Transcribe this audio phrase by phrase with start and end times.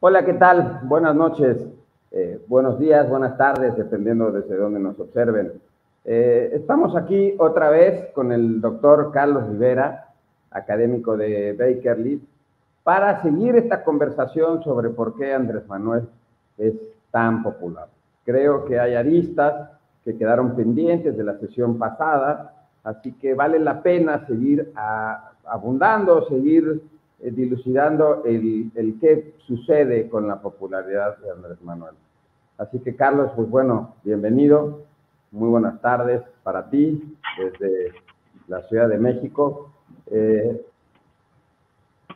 [0.00, 0.82] Hola, ¿qué tal?
[0.84, 1.56] Buenas noches,
[2.12, 5.54] eh, buenos días, buenas tardes, dependiendo desde dónde nos observen.
[6.04, 10.14] Eh, estamos aquí otra vez con el doctor Carlos Rivera,
[10.52, 12.20] académico de Baker Leaf,
[12.84, 16.08] para seguir esta conversación sobre por qué Andrés Manuel
[16.58, 16.74] es
[17.10, 17.88] tan popular.
[18.24, 19.68] Creo que hay aristas
[20.04, 24.72] que quedaron pendientes de la sesión pasada, así que vale la pena seguir
[25.44, 26.82] abundando, seguir
[27.20, 31.94] dilucidando el, el qué sucede con la popularidad de Andrés Manuel.
[32.58, 34.82] Así que Carlos, pues bueno, bienvenido,
[35.30, 37.92] muy buenas tardes para ti desde
[38.48, 39.72] la Ciudad de México.
[40.10, 40.60] Eh,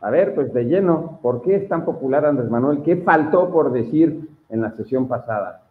[0.01, 2.83] a ver, pues de lleno, ¿por qué es tan popular Andrés Manuel?
[2.83, 5.61] ¿Qué faltó por decir en la sesión pasada?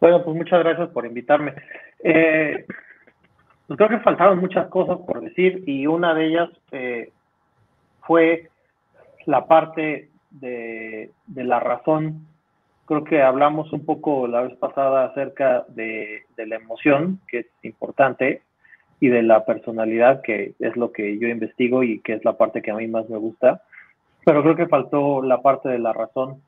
[0.00, 1.54] Bueno, pues muchas gracias por invitarme.
[2.02, 2.64] Eh,
[3.66, 7.12] pues creo que faltaron muchas cosas por decir y una de ellas eh,
[8.08, 8.48] fue
[9.26, 12.26] la parte de, la razón.
[12.86, 18.40] Creo que hablamos un poco la vez pasada acerca de, la emoción, que es importante,
[18.98, 22.62] y de la personalidad, que es lo que yo investigo y que es la parte
[22.62, 23.62] que a mí más me gusta.
[24.24, 26.42] Pero creo que faltó la parte de la razón.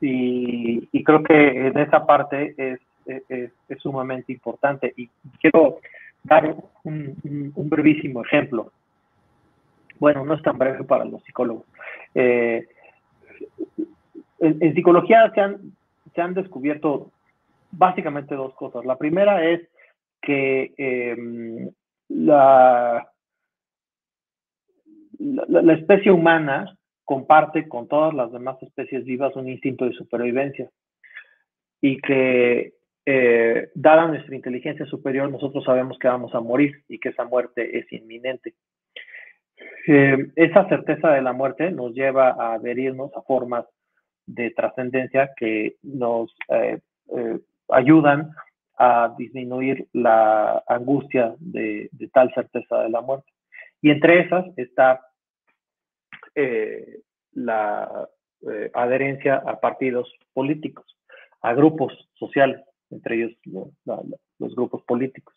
[0.00, 2.80] Y, creo que en esa parte es,
[3.28, 4.92] es, sumamente importante.
[4.96, 5.08] Y
[5.40, 5.78] quiero
[6.24, 8.72] dar un brevísimo ejemplo
[9.98, 11.66] bueno, no es tan breve para los psicólogos.
[12.14, 12.66] Eh,
[14.40, 15.58] en, psicología se han,
[16.14, 17.10] se han descubierto
[17.72, 18.84] básicamente dos cosas.
[18.84, 19.68] La primera es
[20.22, 21.70] que em,
[22.08, 23.10] la,
[25.72, 30.68] especie humana comparte con todas las demás especies vivas un instinto de supervivencia
[31.80, 32.72] y que
[33.04, 37.78] eh, dada nuestra inteligencia superior nosotros sabemos que vamos a morir y que esa muerte
[37.78, 38.54] es inminente.
[39.86, 43.64] Eh, esa certeza de la muerte nos lleva a adherirnos a formas
[44.26, 46.80] de trascendencia que nos eh,
[47.16, 48.32] eh, ayudan
[48.78, 53.30] a disminuir la angustia de, tal certeza de la muerte.
[53.80, 55.00] Y entre esas está
[57.32, 58.08] la
[58.74, 60.84] adherencia a partidos políticos,
[61.40, 63.32] a grupos sociales, entre ellos
[64.38, 65.34] los grupos políticos.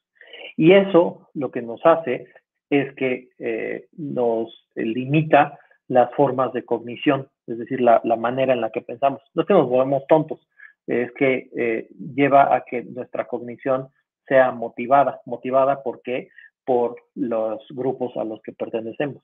[0.57, 2.27] Y eso lo que nos hace
[2.69, 8.69] es que eh, nos limita las formas de cognición, es decir, la, manera en la
[8.69, 9.21] que pensamos.
[9.33, 10.39] No es que nos volvemos tontos,
[10.85, 13.89] es que eh, lleva a que nuestra cognición
[14.27, 15.19] sea motivada.
[15.25, 16.29] ¿Motivada por qué?
[16.63, 19.23] Por los grupos a los que pertenecemos.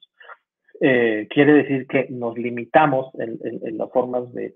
[0.81, 4.55] Eh, quiere decir que nos limitamos en, las formas de,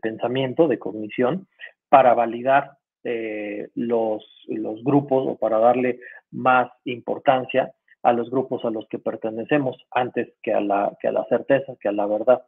[0.00, 1.48] pensamiento, de cognición,
[1.88, 2.72] para validar
[3.04, 6.00] los, los, grupos o para darle
[6.30, 7.72] más importancia
[8.02, 11.74] a los grupos a los que pertenecemos antes que a la, que a la certeza,
[11.80, 12.42] que a la verdad.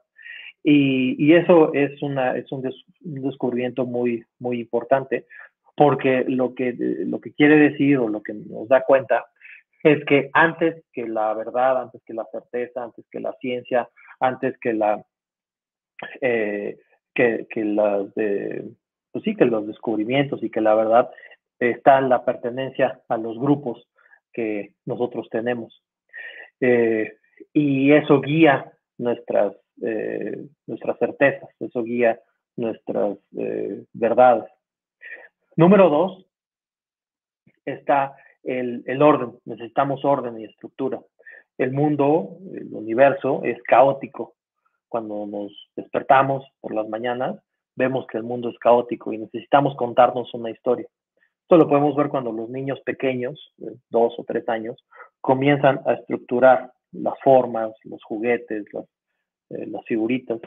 [0.63, 2.63] Y, y eso es, una, es un,
[3.01, 5.27] descubrimiento muy, muy importante
[5.77, 9.27] porque lo que, lo que quiere decir o lo que nos da cuenta
[9.83, 13.89] es que antes que la verdad, antes que la certeza, antes que la ciencia,
[14.21, 15.05] antes que la
[16.21, 16.79] eh,
[17.15, 18.07] que, que las
[19.17, 21.11] pues sí, que los descubrimientos y que la verdad
[21.59, 23.89] está la pertenencia a los grupos
[24.31, 25.83] que nosotros tenemos.
[26.61, 27.17] Eh,
[27.55, 32.21] y eso guía nuestras, eh, nuestras certezas, eso guía
[32.57, 34.51] nuestras eh, verdades.
[35.57, 36.27] Número dos,
[37.65, 39.39] está el, el, orden.
[39.47, 41.01] Necesitamos orden y estructura.
[41.57, 44.35] El mundo, el universo es caótico.
[44.89, 47.41] Cuando nos despertamos por las mañanas,
[47.77, 50.87] vemos que el mundo es caótico y necesitamos contarnos una historia.
[51.43, 53.55] Esto lo podemos ver cuando los niños pequeños,
[53.89, 54.85] dos o tres años,
[55.21, 58.85] comienzan a estructurar las formas, los juguetes, las,
[59.51, 60.41] eh, figuritas.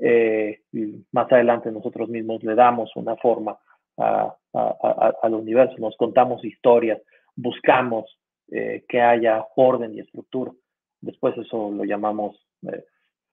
[0.00, 3.58] Eh, y más adelante nosotros mismos le damos una forma
[3.96, 7.02] al universo, nos contamos historias,
[7.36, 8.18] buscamos
[8.50, 10.52] eh, que haya orden y estructura.
[11.00, 12.36] Después eso lo llamamos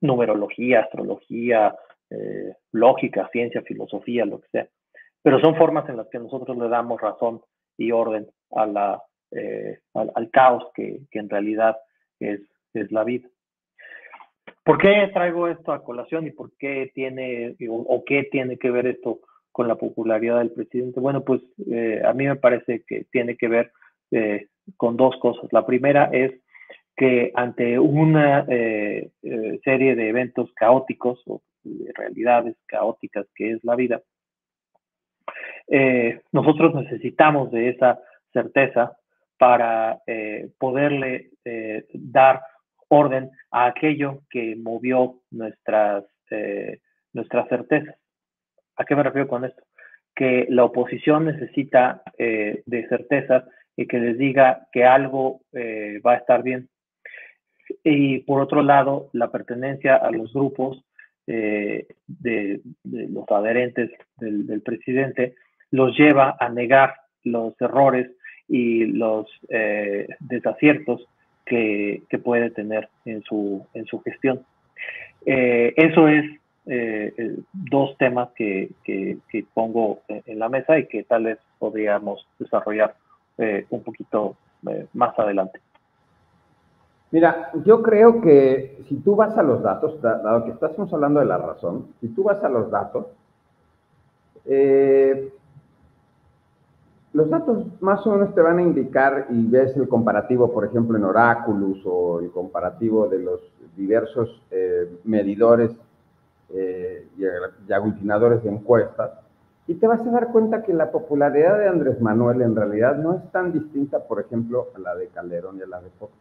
[0.02, 1.76] numerología, astrología,
[2.72, 4.68] lógica, ciencia, filosofía, lo que sea
[5.28, 7.42] pero son formas en las que nosotros le damos razón
[7.78, 8.28] y orden
[9.32, 11.76] eh, al, caos que, que, en realidad
[12.18, 12.40] es,
[12.74, 13.28] es la vida.
[14.64, 18.88] ¿Por qué traigo esto a colación y por qué tiene o, qué tiene que ver
[18.88, 19.20] esto
[19.52, 21.02] con la popularidad del presidente?
[21.02, 23.74] Bueno, pues eh, a mí me parece que tiene que ver
[24.12, 25.52] eh, con dos cosas.
[25.52, 26.32] La primera es
[26.96, 31.42] que ante una serie de eventos caóticos o
[31.96, 34.02] realidades caóticas que es la vida,
[35.68, 38.00] eh, nosotros necesitamos de esa
[38.32, 38.98] certeza
[39.38, 42.42] para eh, poderle eh, dar
[42.88, 46.06] orden a aquello que movió nuestras
[47.14, 47.96] nuestras certezas.
[48.76, 49.64] ¿A qué me refiero con esto?
[50.14, 53.46] Que la oposición necesita de certezas
[53.78, 55.40] y que les diga que algo
[56.06, 56.68] va a estar bien.
[57.82, 60.84] Y por otro lado, la pertenencia a los grupos
[61.28, 65.36] de, los adherentes del, presidente
[65.72, 68.10] los lleva a negar los errores
[68.48, 69.28] y los
[70.22, 71.06] desaciertos
[71.48, 74.42] que, puede tener en su, en su gestión.
[75.26, 76.26] Eh, eso es
[76.68, 77.14] eh,
[77.54, 78.70] dos temas que,
[79.54, 82.96] pongo en la mesa y que tal vez podríamos desarrollar
[83.38, 84.38] eh, un poquito
[84.94, 85.60] más adelante.
[87.12, 91.26] Mira, yo creo que si tú vas a los datos, dado que estamos hablando de
[91.26, 93.06] la razón, si tú vas a los datos,
[97.18, 100.98] los datos más o menos te van a indicar y ves el comparativo, por ejemplo,
[100.98, 103.42] en Oraculus o el comparativo de los
[103.76, 105.72] diversos eh, medidores
[106.54, 109.12] eh, y, aglutinadores de encuestas,
[109.66, 113.16] y te vas a dar cuenta que la popularidad de Andrés Manuel en realidad no
[113.16, 116.14] es tan distinta, por ejemplo, a la de Calderón y a la de Fox.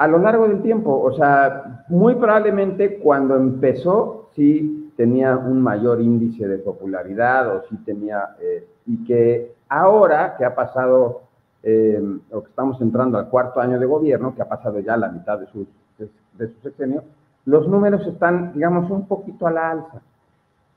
[0.00, 6.00] A lo largo del tiempo, o sea, muy probablemente cuando empezó, sí tenía un mayor
[6.00, 11.24] índice de popularidad o si tenía, eh, y que ahora que ha pasado,
[11.62, 15.08] eh, o que estamos entrando al cuarto año de gobierno, que ha pasado ya la
[15.08, 15.66] mitad de su,
[15.98, 17.04] de, su sexenio,
[17.44, 20.00] los números están, digamos, un poquito a la alza,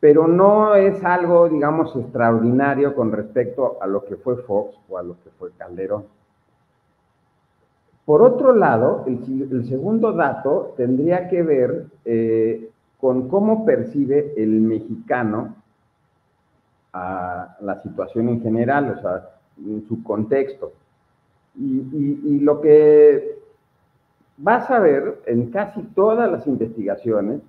[0.01, 5.01] pero no es algo, digamos, extraordinario con respecto a lo que fue Fox o a
[5.01, 6.03] lo que fue Calderón.
[8.05, 12.69] Por otro lado, el, segundo dato tendría que ver eh,
[12.99, 15.55] con cómo percibe el mexicano
[16.93, 20.73] la situación en general, o sea, en su contexto.
[21.55, 23.37] Y, lo que
[24.37, 27.41] vas a ver en casi todas las investigaciones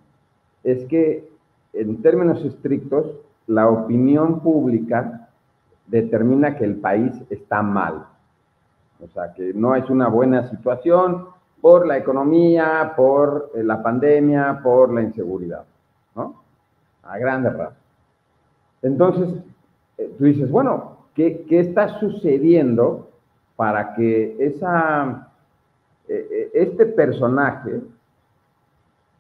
[0.62, 1.28] es que,
[1.72, 3.06] en términos estrictos,
[3.46, 5.28] la opinión pública
[5.86, 8.06] determina que el país está mal.
[9.00, 11.28] O sea, que no es una buena situación,
[11.64, 15.64] por la economía, por eh, la pandemia, por la inseguridad,
[16.14, 16.42] ¿no?
[17.02, 17.78] A grandes rasgos.
[18.82, 19.42] Entonces,
[19.96, 23.08] eh, tú dices, bueno, ¿qué, está sucediendo
[23.56, 25.32] para que esa,
[26.06, 27.80] eh, este personaje,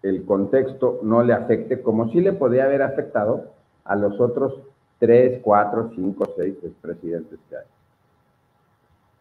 [0.02, 3.52] el contexto, no le afecte como si le podía haber afectado
[3.86, 4.60] a los otros
[4.98, 7.64] tres, cuatro, cinco, seis expresidentes que hay?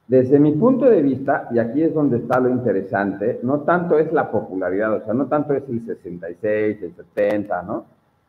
[0.07, 4.11] Desde mi punto de vista, y aquí es donde está lo interesante, no tanto es
[4.11, 7.85] la popularidad, o sea, no tanto es el 66, el 70, ¿no?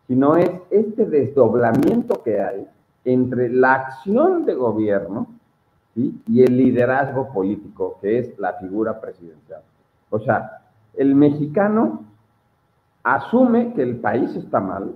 [0.06, 2.67] Sino es este desdoblamiento que hay
[3.05, 5.26] entre la acción de gobierno
[5.97, 9.62] y el liderazgo político, que es la figura presidencial.
[10.11, 10.62] O sea,
[10.94, 12.05] el mexicano
[13.03, 14.94] asume que el país está mal,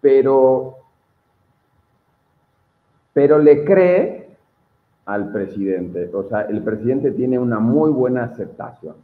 [0.00, 0.76] pero,
[3.12, 4.27] pero le cree
[5.08, 6.10] al presidente.
[6.12, 8.96] O sea, el presidente tiene una muy buena aceptación.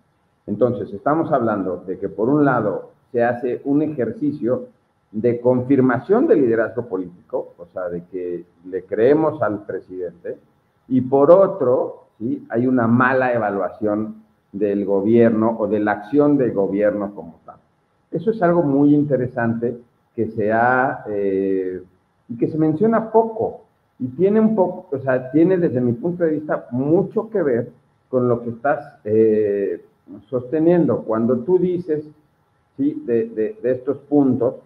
[0.46, 4.66] Entonces, estamos hablando de que por un lado se hace un ejercicio
[5.12, 10.36] de confirmación del liderazgo político, o sea, de que le creemos al presidente,
[10.88, 12.46] y por otro, ¿sí?
[12.50, 17.56] hay una mala evaluación del gobierno o de la acción del gobierno como tal.
[18.10, 19.78] Eso es algo muy interesante
[20.14, 21.82] que se ha, eh,
[22.38, 23.63] que se menciona poco
[23.98, 27.72] y tiene un poco, o sea, tiene desde mi punto de vista mucho que ver
[28.08, 29.84] con lo que estás eh,
[30.28, 31.02] sosteniendo.
[31.02, 32.04] Cuando tú dices,
[32.76, 34.56] sí, de, estos puntos,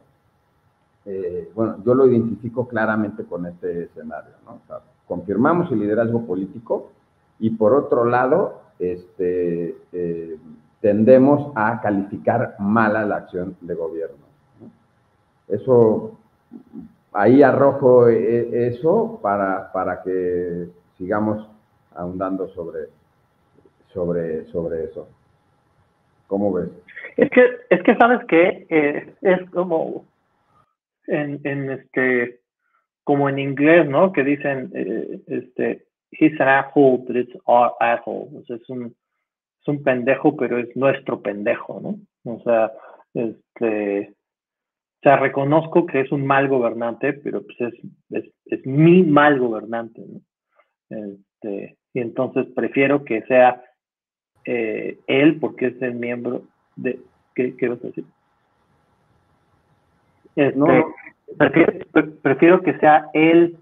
[1.05, 4.61] eh, bueno, yo lo identifico claramente con este escenario, ¿no?
[5.07, 6.91] Confirmamos el liderazgo político
[7.39, 10.37] y por otro lado, este, eh,
[10.81, 14.29] tendemos a calificar mala la acción de gobierno.
[15.49, 16.19] Eso
[17.13, 21.49] ahí arrojo e, eso para, para que sigamos
[21.95, 22.89] ahondando sobre,
[23.93, 25.09] sobre, sobre eso.
[26.27, 26.69] ¿Cómo ves?
[27.17, 30.05] Es que, es que sabes que eh, es como
[31.07, 32.41] en, en, este
[33.05, 34.13] como en inglés, ¿no?
[34.13, 38.29] Que dicen eh, este he's an asshole, but it's our asshole.
[38.49, 38.95] Es un,
[39.61, 41.99] es un pendejo, pero es nuestro pendejo, ¿no?
[42.31, 42.73] O sea,
[43.15, 44.15] este
[44.99, 47.73] o sea, reconozco que es un mal gobernante, pero pues
[48.11, 50.03] es, es, mi mal gobernante.
[50.91, 53.63] Este, y entonces prefiero que sea
[54.45, 56.43] eh, él, porque es el miembro
[56.75, 56.99] de...
[57.35, 58.05] ¿Qué, qué vas a decir?
[60.35, 60.67] Este, no.
[62.23, 63.57] prefiero, que sea él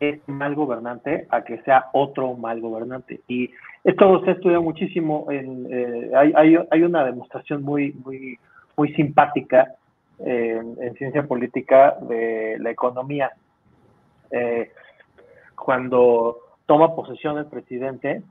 [0.00, 3.20] el mal gobernante a que sea otro mal gobernante.
[3.28, 3.50] Y
[3.84, 5.30] esto se ha estudiado muchísimo.
[5.30, 8.38] En, eh, hay, hay, hay, una demostración muy, muy
[8.76, 9.74] muy simpática
[10.18, 13.32] en ciencia política de la economía.
[14.30, 14.70] Eh,
[15.54, 18.22] cuando toma posesión el presidente,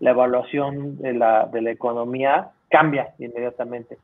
[0.00, 3.98] la evaluación de la, de la economía cambia inmediatamente.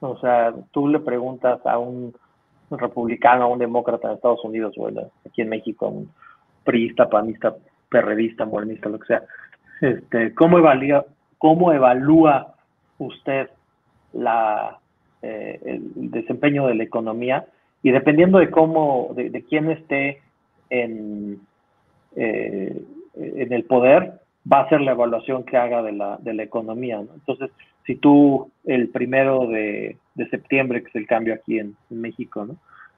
[0.00, 2.14] O sea, tú le preguntas a un
[2.70, 6.10] republicano, a un demócrata en Estados Unidos o aquí en México, un
[6.64, 7.54] priista, panista,
[7.88, 9.22] perredista, morenista, lo que sea,
[9.80, 11.04] este, ¿cómo, evalúa,
[11.38, 12.54] ¿cómo evalúa
[12.98, 13.50] usted
[14.12, 14.78] la,
[15.24, 17.46] eh, el desempeño de la economía?
[17.82, 20.20] Y dependiendo de cómo, de, quién esté
[20.70, 21.40] en,
[22.16, 22.82] eh,
[23.14, 27.00] en el poder, va a ser la evaluación que haga de la, de la economía.
[27.00, 27.50] Entonces,
[27.86, 32.56] si tú el primero de, de, septiembre, que es el cambio aquí en, México, ¿no?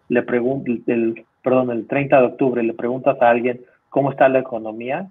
[0.09, 4.41] le preguntas, el, perdón, el 30 de octubre le preguntas a alguien cómo está la
[4.41, 5.09] economía,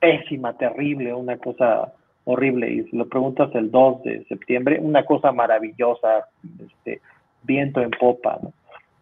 [0.00, 1.92] pésima, terrible, una cosa
[2.30, 6.28] horrible, y si le preguntas el 2 de septiembre, una cosa maravillosa,
[6.64, 7.00] este,
[7.42, 8.52] viento en popa, ¿no?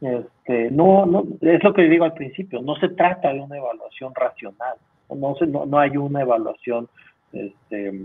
[0.00, 4.14] Este, no, no, es lo que digo al principio, no se trata de una evaluación
[4.14, 4.76] racional,
[5.08, 6.88] no, se, no, no hay una evaluación
[7.32, 8.04] este,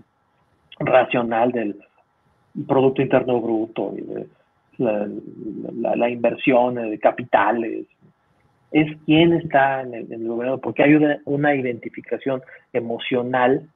[0.80, 1.76] racional del
[2.68, 4.28] Producto Interno Bruto y de
[4.78, 7.86] la, inversión de capitales,
[8.72, 12.42] es quién está en el, gobierno, porque hay una, identificación
[12.74, 13.68] emocional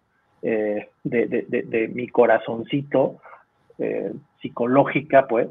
[0.42, 3.18] eh, de, de, mi corazoncito,
[3.78, 5.50] eh, psicológica, pues,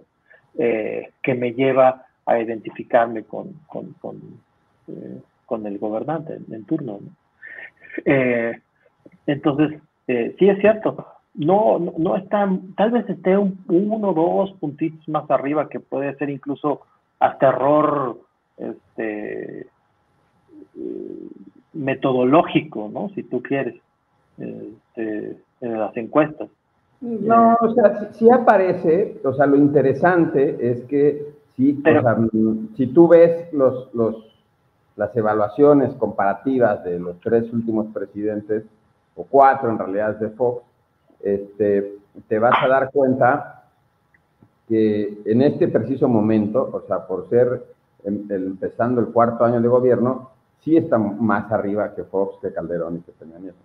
[0.57, 4.17] eh, que me lleva a identificarme con, con, con,
[4.89, 5.21] eh,
[5.67, 6.99] el gobernante en, turno.
[9.27, 15.09] Entonces, sí es cierto, no, no, está, tal vez esté un, uno o dos puntitos
[15.09, 16.81] más arriba que puede ser incluso
[17.21, 18.19] hasta error
[18.57, 19.67] este,
[21.73, 23.11] metodológico, ¿no?
[23.11, 23.75] Si tú quieres,
[24.39, 26.49] este, en las encuestas.
[27.01, 32.03] No, o sea, sí aparece, o sea, lo interesante es que Sí, Pero,
[32.77, 33.89] si tú ves los,
[34.97, 38.65] las evaluaciones comparativas de los tres últimos presidentes,
[39.15, 40.65] o cuatro en realidad de Fox,
[41.21, 41.95] este,
[42.27, 43.67] te vas a dar cuenta
[44.69, 47.65] que en este preciso momento, o sea, por ser
[48.03, 52.97] em, empezando el cuarto año de gobierno, sí está más arriba que Fox, que Calderón
[52.97, 53.59] y que Peña Nieto.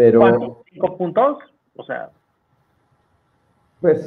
[0.00, 1.38] Pero, ¿Cinco puntos?
[1.76, 2.08] O sea.
[3.82, 4.00] Pues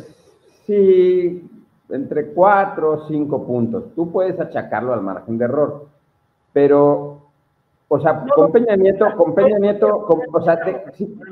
[0.66, 1.48] sí,
[1.88, 3.94] entre cuatro o cinco puntos.
[3.94, 5.86] Tú puedes achacarlo al margen de error,
[6.52, 7.22] pero,
[7.88, 10.54] o sea, con Peña Nieto, con Peña Nieto, o sea,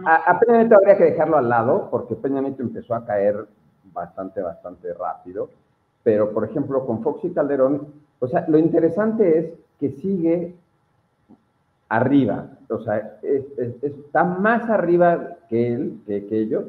[0.05, 3.47] a, Peña Nieto habría que dejarlo al lado, porque Peña Nieto empezó a caer
[3.85, 5.49] bastante, bastante rápido,
[6.03, 7.87] pero, por ejemplo, con Fox y Calderón,
[8.19, 10.53] o sea, lo interesante es que sigue
[11.91, 13.19] arriba, o sea,
[13.81, 16.65] está más arriba que él, que, que ellos,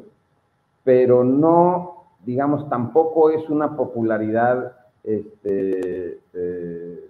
[0.83, 1.93] pero no
[2.25, 7.09] digamos, tampoco es una popularidad, este, eh,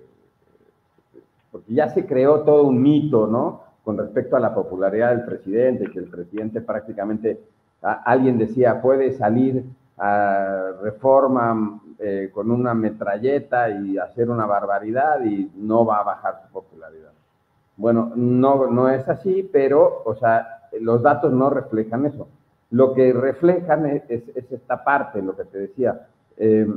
[1.52, 3.62] porque ya se creó todo un mito, ¿no?
[3.84, 7.40] Con respecto a la popularidad del presidente, que el presidente prácticamente,
[7.82, 9.64] alguien decía, puede salir
[9.98, 16.42] a reforma eh, con una metralleta y hacer una barbaridad y no va a bajar
[16.46, 17.12] su popularidad.
[17.78, 22.28] Bueno, no, no es así, pero, o sea, los datos no reflejan eso
[22.74, 26.08] lo que reflejan es, esta parte, lo que te decía.
[26.38, 26.68] Eh,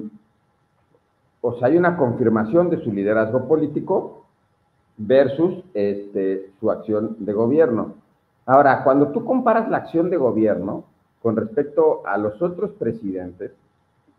[1.41, 4.27] o sea, hay una confirmación de su liderazgo político
[4.99, 7.95] versus este, su acción de gobierno.
[8.45, 10.85] Ahora, cuando tú comparas la acción de gobierno
[11.23, 13.53] con respecto a los otros presidentes,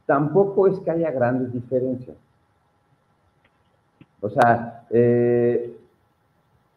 [0.08, 2.18] tampoco es que haya grandes diferencias.
[4.20, 5.78] O sea, eh,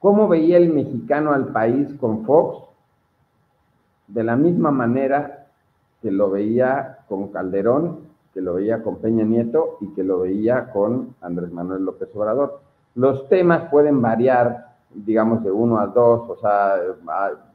[0.00, 2.70] ¿cómo veía el mexicano al país con Fox?
[4.12, 5.46] de la misma manera
[6.02, 10.70] que lo veía con Calderón, que lo veía con Peña Nieto y que lo veía
[10.72, 12.60] con Andrés Manuel López Obrador.
[12.94, 16.76] Los temas pueden variar, digamos, de uno a dos, o sea,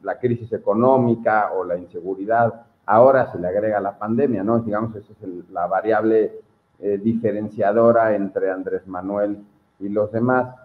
[0.04, 2.66] la crisis económica o la inseguridad.
[2.86, 4.60] Ahora se le agrega la pandemia, ¿no?
[4.60, 6.40] Digamos, esa es la variable
[6.80, 9.44] eh, diferenciadora entre Andrés Manuel
[9.80, 10.56] y los demás.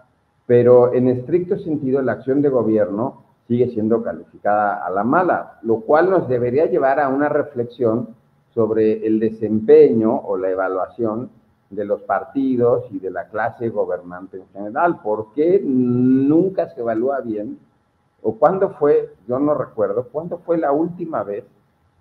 [0.51, 5.79] Pero en estricto sentido, la acción de gobierno sigue siendo calificada a la mala, lo
[5.79, 8.09] cual nos debería llevar a una reflexión
[8.53, 11.29] sobre el desempeño o la evaluación
[11.69, 14.99] de los partidos y de la clase gobernante en general.
[15.01, 17.57] ¿Por qué nunca se evalúa bien?
[18.21, 21.45] ¿O cuándo fue, yo no recuerdo, cuándo fue la última vez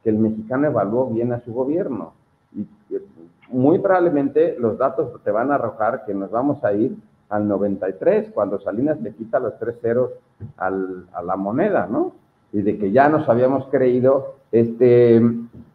[0.03, 2.15] que el mexicano evaluó bien a su gobierno?
[2.53, 3.01] Y eh,
[3.49, 6.97] muy probablemente los datos te van a arrojar que nos vamos a ir
[7.31, 10.11] al 93, cuando Salinas le quita los tres ceros
[10.57, 12.13] al, a la moneda, ¿no?
[12.53, 15.23] y de que ya nos habíamos creído este,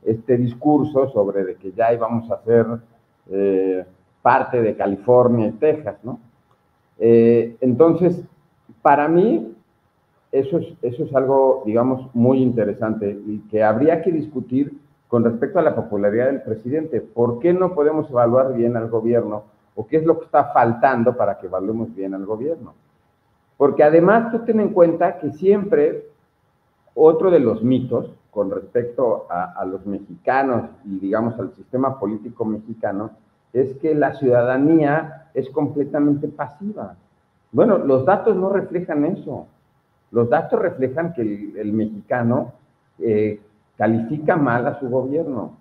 [0.04, 2.66] este discurso sobre de que ya íbamos a ser
[3.30, 3.86] eh,
[4.22, 6.20] parte de California y Texas, ¿no?
[6.98, 8.22] Eh, entonces,
[8.82, 9.54] para mí,
[10.32, 15.60] eso es, eso es algo, digamos, muy interesante y que habría que discutir con respecto
[15.60, 17.00] a la popularidad del presidente.
[17.00, 19.44] ¿Por qué no podemos evaluar bien al gobierno?
[19.75, 22.74] ¿O qué es lo que está faltando para que evaluemos bien al gobierno?
[23.58, 26.05] Porque además tú ten en cuenta que siempre
[26.94, 33.12] otro de los mitos con respecto a, los mexicanos y digamos al sistema político mexicano
[33.53, 36.96] es que la ciudadanía es completamente pasiva.
[37.53, 39.48] Bueno, los datos no reflejan eso.
[40.12, 42.51] Los datos reflejan que el, mexicano
[43.00, 43.39] eh,
[43.77, 45.53] califica mal a su gobierno.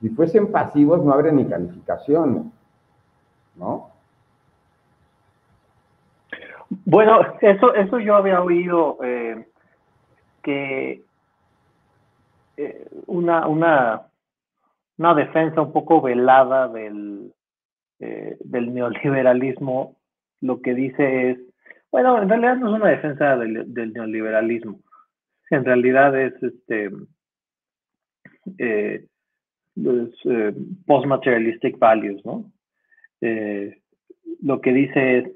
[0.00, 2.52] Si fuesen pasivos no habría ni calificación,
[3.56, 3.90] ¿no?
[6.84, 9.46] Bueno, eso, eso yo había oído eh,
[10.42, 11.02] que
[12.56, 14.02] eh, una, una,
[14.98, 17.32] una defensa un poco velada del,
[18.00, 19.96] eh, del neoliberalismo
[20.40, 21.38] lo que dice es,
[21.90, 24.78] bueno, en realidad no es una defensa del, neoliberalismo,
[25.50, 26.90] en realidad es este
[28.58, 29.06] eh,
[30.86, 32.44] post-materialistic values, ¿no?
[34.40, 35.30] Lo que dice es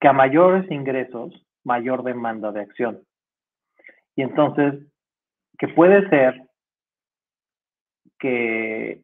[0.00, 1.32] que a mayores ingresos,
[1.64, 3.02] mayor demanda de acción.
[4.16, 4.86] Y entonces,
[5.58, 6.42] que puede ser
[8.18, 9.02] que,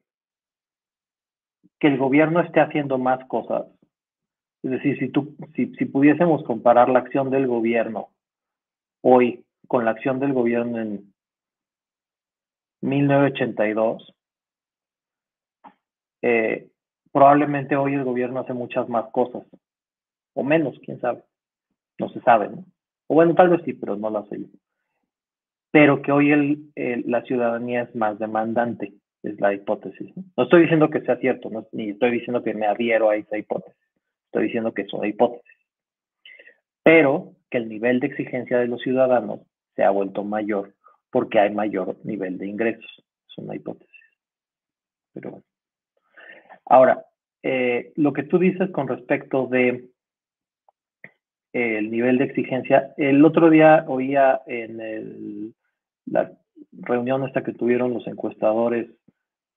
[1.79, 3.67] que el gobierno esté haciendo más cosas.
[4.63, 8.11] Es decir, si, tú, si, si pudiésemos comparar la acción del gobierno
[9.03, 11.13] hoy con la acción del gobierno en
[12.83, 14.15] 1982,
[16.23, 16.69] eh,
[17.13, 19.45] probablemente hoy el gobierno hace muchas más cosas,
[20.35, 21.23] o menos, quién sabe,
[21.99, 22.65] no se sabe, ¿no?
[23.09, 24.47] O bueno, tal vez sí, pero no las yo
[25.71, 28.93] pero que hoy la ciudadanía es más demandante,
[29.23, 30.11] es la hipótesis.
[30.17, 30.45] ¿no?
[30.45, 33.79] estoy diciendo que sea cierto, ni estoy diciendo que me adhiero a esa hipótesis,
[34.27, 35.45] estoy diciendo que es una hipótesis.
[36.83, 39.41] Pero que el nivel de exigencia de los ciudadanos
[39.77, 40.75] se ha vuelto mayor
[41.11, 43.89] porque hay mayor nivel de ingresos, es una hipótesis.
[45.13, 45.50] Pero bueno.
[46.71, 47.05] Ahora,
[47.43, 49.91] eh, lo que tú dices con respecto de
[51.53, 52.95] el nivel de exigencia.
[52.97, 55.55] El otro día oía en el,
[56.07, 56.33] la
[56.73, 58.89] reunión esta que tuvieron los encuestadores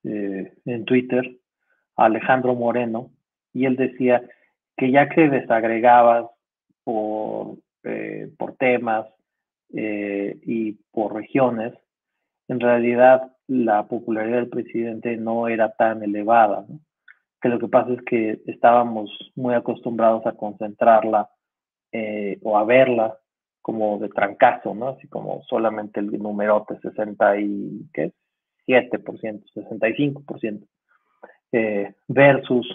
[0.03, 1.37] eh, en Twitter,
[1.95, 3.11] Alejandro Moreno,
[3.53, 4.23] y él decía
[4.75, 6.25] que ya que desagregabas
[6.83, 9.05] por, eh, por temas
[9.73, 11.73] eh, y por regiones,
[12.47, 16.65] en realidad la popularidad del presidente no era tan elevada,
[17.43, 21.29] que lo que pasa es que estábamos muy acostumbrados a concentrarla
[22.41, 23.19] o a verla
[23.61, 24.87] como de trancazo, ¿no?
[24.89, 28.13] Así como solamente el numerote 60 y, ¿qué?
[28.67, 30.67] 7%, 65%,
[31.53, 32.67] eh, versus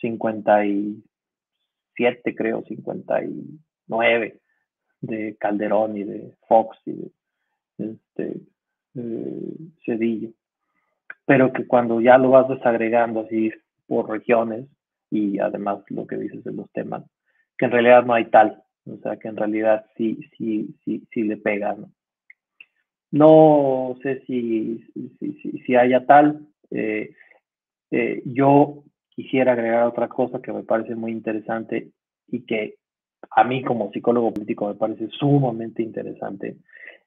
[0.00, 4.40] 57, creo, 59
[5.00, 7.10] de Calderón y de Fox y de
[7.78, 8.40] este,
[8.96, 10.30] eh, Cedillo.
[11.26, 13.50] Pero que cuando ya lo vas desagregando así
[13.94, 14.66] por regiones
[15.08, 17.04] y además lo que dices de los temas,
[17.56, 21.22] que en realidad no hay tal, o sea que en realidad sí, sí, sí, sí
[21.22, 21.92] le pega, ¿no?
[23.12, 24.84] No sé si,
[25.20, 26.48] si, si, haya tal.
[26.72, 27.14] Eh,
[27.92, 31.92] eh, yo quisiera agregar otra cosa que me parece muy interesante
[32.26, 32.74] y que
[33.30, 36.56] a mí como psicólogo político me parece sumamente interesante,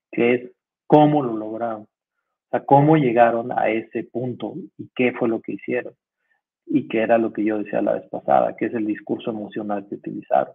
[0.10, 0.52] que es
[0.86, 5.56] cómo lo lograron, o sea, cómo llegaron a ese punto y qué fue lo que
[5.56, 5.94] hicieron
[6.68, 9.86] y qué era lo que yo decía la vez pasada, que es el discurso emocional
[9.88, 10.54] que utilizaron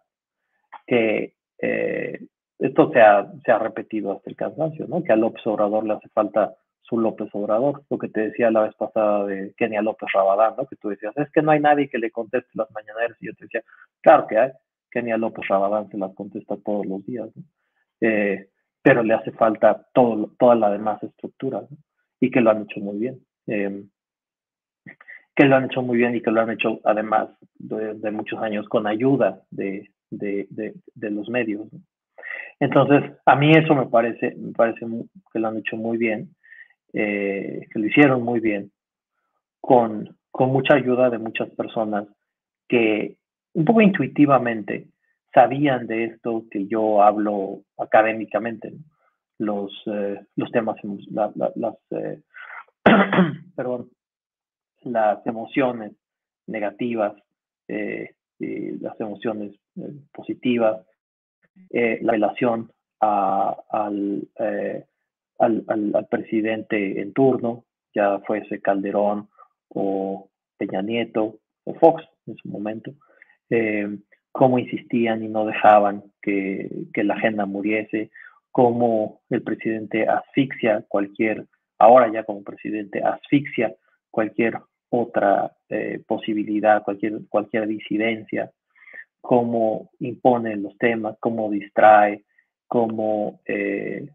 [0.86, 2.20] que eh,
[2.58, 5.02] esto se ha, se ha, repetido hasta el cansancio, ¿no?
[5.02, 8.62] Que a López Obrador le hace falta su López Obrador, lo que te decía la
[8.62, 10.66] vez pasada de Kenia López Rabadán, ¿no?
[10.66, 13.34] Que tú decías, es que no hay nadie que le conteste las mañaneras, y yo
[13.34, 13.62] te decía,
[14.00, 14.50] claro que hay,
[14.90, 17.42] Kenia López Rabadán se las contesta todos los días, ¿no?
[18.00, 18.48] eh,
[18.82, 21.76] pero le hace falta todo, toda la demás estructura, ¿no?
[22.20, 23.20] Y que lo han hecho muy bien.
[23.46, 23.84] Eh,
[25.34, 28.40] que lo han hecho muy bien y que lo han hecho además de, de muchos
[28.40, 30.46] años con ayuda de, de,
[30.94, 31.66] de, los medios.
[32.60, 34.86] Entonces, a mí eso me parece, me parece
[35.32, 36.30] que lo han hecho muy bien,
[36.92, 38.70] eh, que lo hicieron muy bien,
[39.60, 42.06] con, con mucha ayuda de muchas personas
[42.68, 43.16] que
[43.54, 44.88] un poco intuitivamente
[45.34, 48.72] sabían de esto que yo hablo académicamente,
[49.38, 50.76] los, eh, los temas,
[51.10, 52.20] las, eh,
[53.56, 53.88] perdón,
[54.84, 55.92] las emociones
[56.46, 57.14] negativas,
[57.68, 60.84] las emociones eh, positivas,
[61.70, 64.84] eh, la relación a, al, eh,
[65.38, 67.64] al, al, presidente en turno,
[67.94, 69.28] ya fuese Calderón
[69.68, 72.92] o Peña Nieto o Fox en su momento,
[73.50, 73.98] eh,
[74.30, 78.10] cómo insistían y no dejaban que, que, la agenda muriese,
[78.50, 81.46] cómo el presidente asfixia cualquier,
[81.78, 83.74] ahora ya como presidente, asfixia
[84.10, 84.58] cualquier
[84.92, 88.50] otra eh, posibilidad, cualquier, cualquier disidencia,
[89.22, 92.24] cómo impone los temas, cómo distrae,
[92.68, 94.06] cómo eh,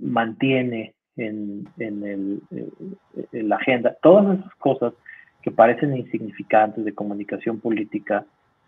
[0.00, 4.92] mantiene en, en, el, eh, la agenda, todas esas cosas
[5.40, 8.26] que parecen insignificantes de comunicación política,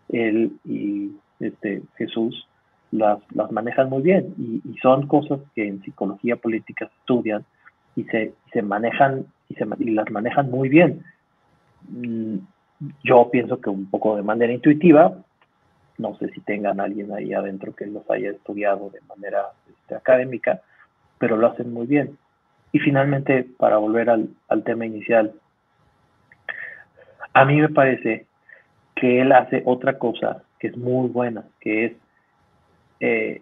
[0.09, 2.47] él y este, Jesús
[2.89, 7.45] las, las manejan muy bien y, y, son cosas que en psicología política se estudian
[7.95, 11.03] y se, se manejan y, se, y las manejan muy bien.
[11.89, 12.37] Mm,
[13.03, 15.13] yo pienso que un poco de manera intuitiva,
[15.97, 20.61] no sé si tengan alguien ahí adentro que los haya estudiado de manera este, académica,
[21.17, 22.17] pero lo hacen muy bien.
[22.71, 25.33] Y finalmente, para volver al, tema inicial,
[27.33, 28.25] a mí me parece
[28.95, 31.93] que él hace otra cosa que es muy buena, que es
[32.99, 33.41] eh,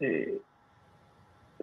[0.00, 0.40] eh,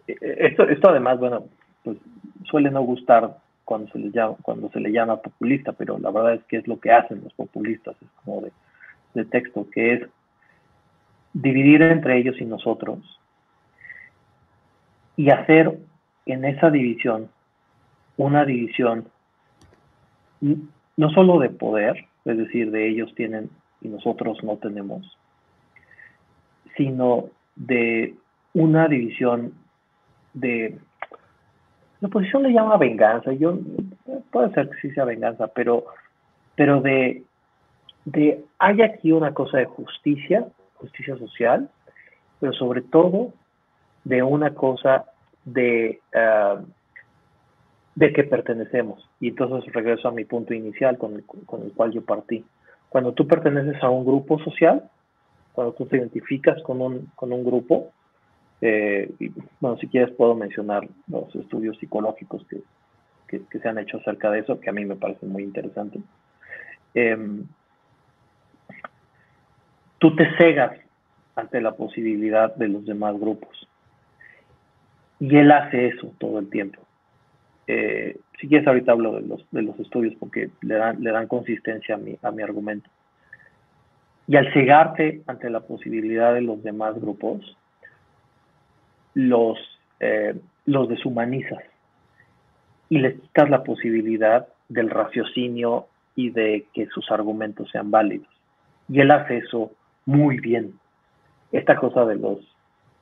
[0.07, 1.45] esto, esto además, bueno,
[1.83, 1.97] pues
[2.45, 3.37] suele no gustar
[3.69, 6.67] cuando se le llama, cuando se le llama populista, pero la verdad es que es
[6.67, 8.51] lo que hacen los populistas, es como de,
[9.13, 10.10] de texto, que es
[11.34, 12.97] dividir entre ellos y nosotros
[15.15, 15.77] y hacer
[16.25, 17.29] en esa división
[18.17, 19.05] una división
[20.41, 23.51] no solo de poder, es decir, de ellos tienen
[23.82, 25.15] y nosotros no tenemos,
[26.75, 28.15] sino de
[28.55, 29.53] una división
[30.34, 30.79] de...
[32.01, 33.57] La oposición le llama venganza, yo
[34.31, 35.85] puede ser que sí sea venganza, pero,
[36.55, 37.23] pero de,
[38.05, 41.69] de hay aquí una cosa de justicia, justicia social,
[42.39, 43.33] pero sobre todo
[44.05, 45.05] de una cosa
[45.43, 46.63] de, uh,
[47.95, 49.07] de que pertenecemos.
[49.19, 52.45] Y entonces regreso a mi punto inicial con el, con el cual yo partí.
[52.88, 54.89] Cuando tú perteneces a un grupo social,
[55.51, 57.91] cuando tú te identificas con un, con un grupo,
[58.61, 62.61] eh, y, bueno, si quieres puedo mencionar los estudios psicológicos que,
[63.27, 66.01] que, se han hecho acerca de eso, que a mí me parecen muy interesantes.
[66.93, 67.17] Eh,
[69.99, 70.77] tú te cegas
[71.35, 73.67] ante la posibilidad de los demás grupos.
[75.19, 76.81] Y él hace eso todo el tiempo.
[77.67, 81.27] Eh, si quieres, ahorita hablo de los, de los estudios porque le dan, le dan
[81.27, 82.89] consistencia a mi, a mi argumento.
[84.27, 87.57] Y al cegarte ante la posibilidad de los demás grupos,
[89.27, 89.58] los,
[89.99, 90.34] eh,
[90.65, 91.60] los deshumanizas
[92.88, 98.27] y les quitas la posibilidad del raciocinio y de que sus argumentos sean válidos.
[98.88, 99.71] Y él hace eso
[100.05, 100.73] muy bien.
[101.51, 102.39] Esta cosa de los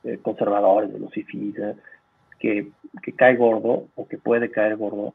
[0.04, 1.54] eh, conservadores, de los fifís,
[2.38, 2.68] que,
[3.02, 5.14] que cae gordo o que puede caer gordo,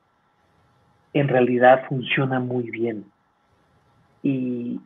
[1.13, 3.05] en realidad funciona muy bien.
[4.23, 4.79] Y,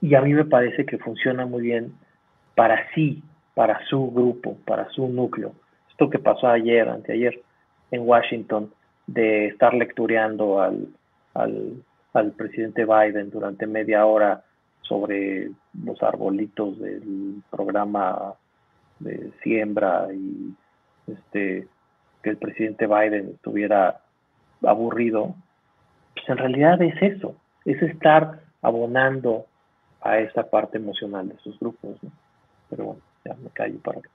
[0.00, 1.94] y a mí me parece que funciona muy bien
[2.54, 3.22] para sí,
[3.54, 5.52] para su grupo, para su núcleo.
[5.90, 7.40] Esto que pasó ayer, anteayer,
[7.90, 8.72] en Washington,
[9.06, 10.88] de estar lectureando al,
[11.34, 14.42] al, al presidente Biden durante media hora
[14.82, 15.50] sobre
[15.84, 18.34] los arbolitos del programa
[18.98, 20.54] de siembra y
[21.06, 21.66] este
[22.22, 24.00] que el presidente Biden estuviera
[24.66, 25.34] aburrido,
[26.14, 27.36] pues en realidad es eso,
[27.66, 29.44] es estar abonando
[30.00, 32.02] a esa parte emocional de sus grupos.
[32.02, 32.10] ¿no?
[32.70, 33.02] Pero bueno,
[33.42, 34.08] me callo para que.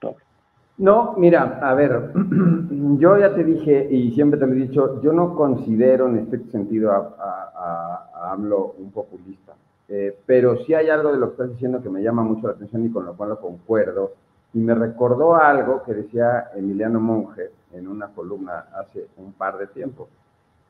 [0.78, 2.14] No, mira, a ver,
[3.00, 6.40] yo ya te dije y siempre te lo he dicho, yo no considero en este
[6.52, 9.54] sentido a AMLO un populista,
[9.90, 12.54] eh, pero sí hay algo de lo que estás diciendo que me llama mucho la
[12.54, 14.14] atención y con lo cual lo concuerdo,
[14.54, 19.68] y me recordó algo que decía Emiliano Monge en una columna hace un par de
[19.68, 20.08] tiempo.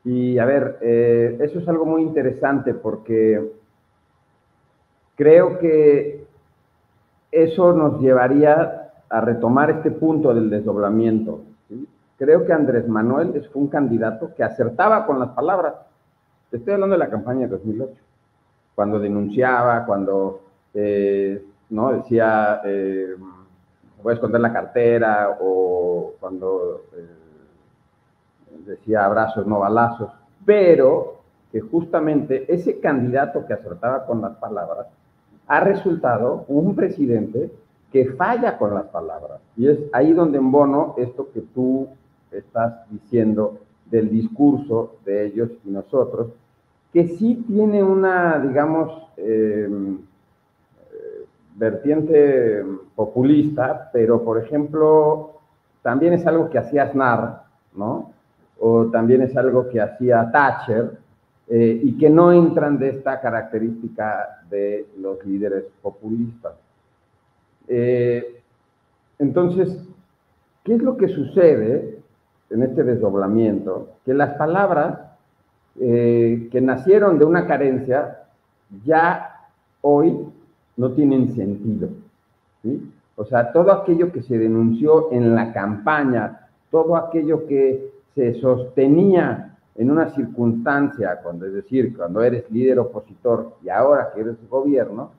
[0.04, 3.52] Y a ver, eh, eso es algo muy interesante porque
[5.15, 6.25] creo que
[7.32, 11.42] eso nos llevaría a retomar este punto del desdoblamiento.
[12.18, 15.74] Creo que Andrés Manuel fue un candidato que acertaba con las palabras.
[16.50, 17.94] Te estoy hablando de la campaña de 2008,
[18.76, 20.42] cuando denunciaba, cuando
[20.74, 23.15] eh, no decía eh,
[24.04, 27.08] voy a esconder la cartera o cuando eh,
[28.65, 30.12] decía abrazos, no balazos,
[30.46, 31.20] pero
[31.52, 34.88] que justamente ese candidato que acertaba con las palabras
[35.50, 37.52] ha resultado un presidente
[37.92, 39.42] que falla con las palabras.
[39.58, 41.88] Y es ahí donde embono esto que tú
[42.32, 43.58] estás diciendo
[43.90, 46.28] del discurso de ellos y nosotros,
[46.94, 49.68] que sí tiene una, digamos, eh,
[51.56, 52.64] vertiente
[52.96, 55.40] populista, pero por ejemplo,
[55.82, 57.44] también es algo que hacía Aznar,
[57.76, 58.12] ¿no?
[58.60, 60.98] O también es algo que hacía Thatcher,
[61.52, 66.54] eh, y que no entran de esta característica de los líderes populistas.
[67.68, 68.44] Eh,
[69.18, 69.88] entonces,
[70.64, 71.98] ¿qué es lo que sucede
[72.52, 73.96] en este desdoblamiento?
[74.06, 75.00] Que las palabras
[75.80, 78.28] eh, que nacieron de una carencia
[78.86, 79.50] ya
[79.82, 80.20] hoy
[80.78, 81.90] no tienen sentido.
[83.16, 89.49] O sea, todo aquello que se denunció en la campaña, todo aquello que se sostenía
[89.80, 95.12] en una circunstancia, cuando es decir, cuando eres líder opositor y ahora que eres gobierno,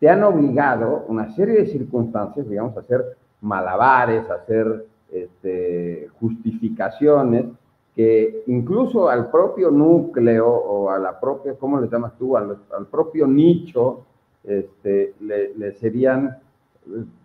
[0.00, 3.04] te han obligado una serie de circunstancias, digamos, a hacer
[3.42, 7.44] malabares, a hacer este, justificaciones
[7.94, 12.38] que incluso al propio núcleo o a la propia, ¿cómo le llamas tú?
[12.38, 12.56] Al,
[12.90, 14.06] propio nicho,
[14.44, 16.38] este, le, serían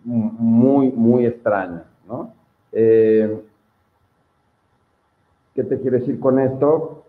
[0.04, 2.34] muy, muy extrañas, ¿no?
[2.70, 3.34] Eh,
[5.54, 7.04] ¿Qué te quiero decir con esto?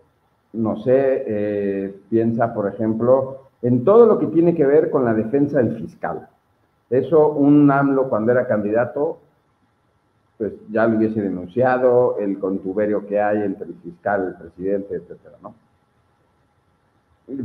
[0.52, 5.14] No sé, eh, piensa, por ejemplo, en todo lo que tiene que ver con la
[5.14, 6.28] defensa del fiscal.
[6.90, 9.18] Eso un AMLO cuando era candidato,
[10.36, 15.36] pues ya lo hubiese denunciado, el contuberio que hay entre el fiscal, el presidente, etcétera,
[15.42, 15.54] ¿no?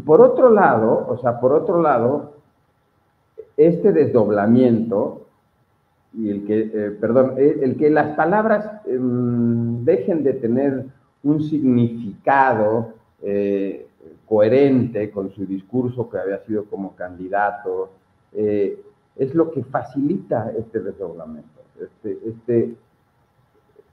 [0.05, 2.33] por otro lado, o sea, por otro lado,
[3.55, 5.25] este desdoblamiento
[6.13, 9.59] y el que, eh, perdón, eh, el que las palabras em,
[9.89, 10.86] dejen de tener
[11.23, 13.88] un significado eh,
[14.25, 17.91] coherente con su discurso que había sido como candidato,
[18.32, 22.75] es lo que facilita este desdoblamiento, este, este,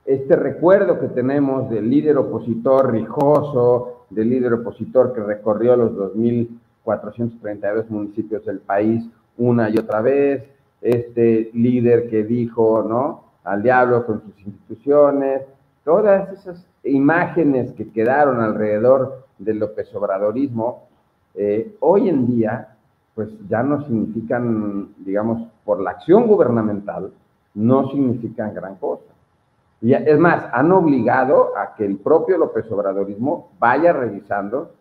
[0.05, 7.89] este recuerdo que tenemos del líder opositor rijoso, del líder opositor que recorrió los 2.432
[7.89, 9.05] municipios del país
[9.37, 10.45] una y otra vez,
[10.81, 13.25] este líder que dijo, ¿no?
[13.45, 15.43] Al diablo con sus instituciones,
[15.87, 20.89] todas esas imágenes que quedaron alrededor del López Obradorismo,
[21.37, 22.77] eh, hoy en día,
[23.15, 27.13] pues ya no significan, digamos, por la acción gubernamental,
[27.55, 29.05] no significan gran cosa.
[29.81, 34.73] Y es más, han obligado a que el propio López Obradorismo vaya revisando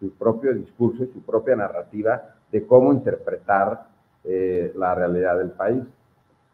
[0.00, 3.88] su propio discurso y su propia narrativa de cómo interpretar
[4.24, 5.84] eh, la realidad del país.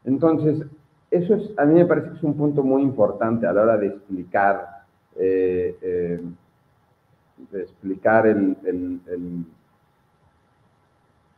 [0.05, 0.67] Entonces,
[1.11, 3.77] eso es, a mí me parece que es un punto muy importante a la hora
[3.77, 4.85] de explicar,
[5.17, 6.21] eh, eh,
[7.51, 8.57] de explicar el,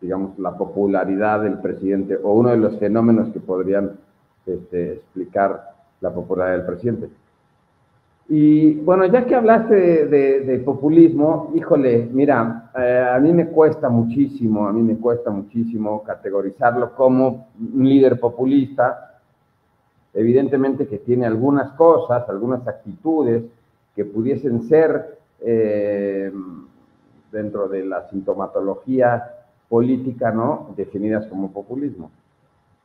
[0.01, 3.93] digamos, la popularidad del presidente o uno de los fenómenos que podrían
[4.45, 7.09] este, explicar la popularidad del presidente.
[8.29, 14.67] Y bueno, ya que hablaste de, populismo, híjole, mira, eh, a mí me cuesta muchísimo,
[14.67, 19.12] a mí me cuesta muchísimo categorizarlo como un líder populista.
[20.15, 23.45] Evidentemente que tiene algunas cosas, algunas actitudes
[23.95, 26.33] que pudiesen ser eh,
[27.31, 29.25] dentro de la sintomatología
[29.69, 30.75] política, ¿no?
[30.77, 32.11] Definidas como populismo.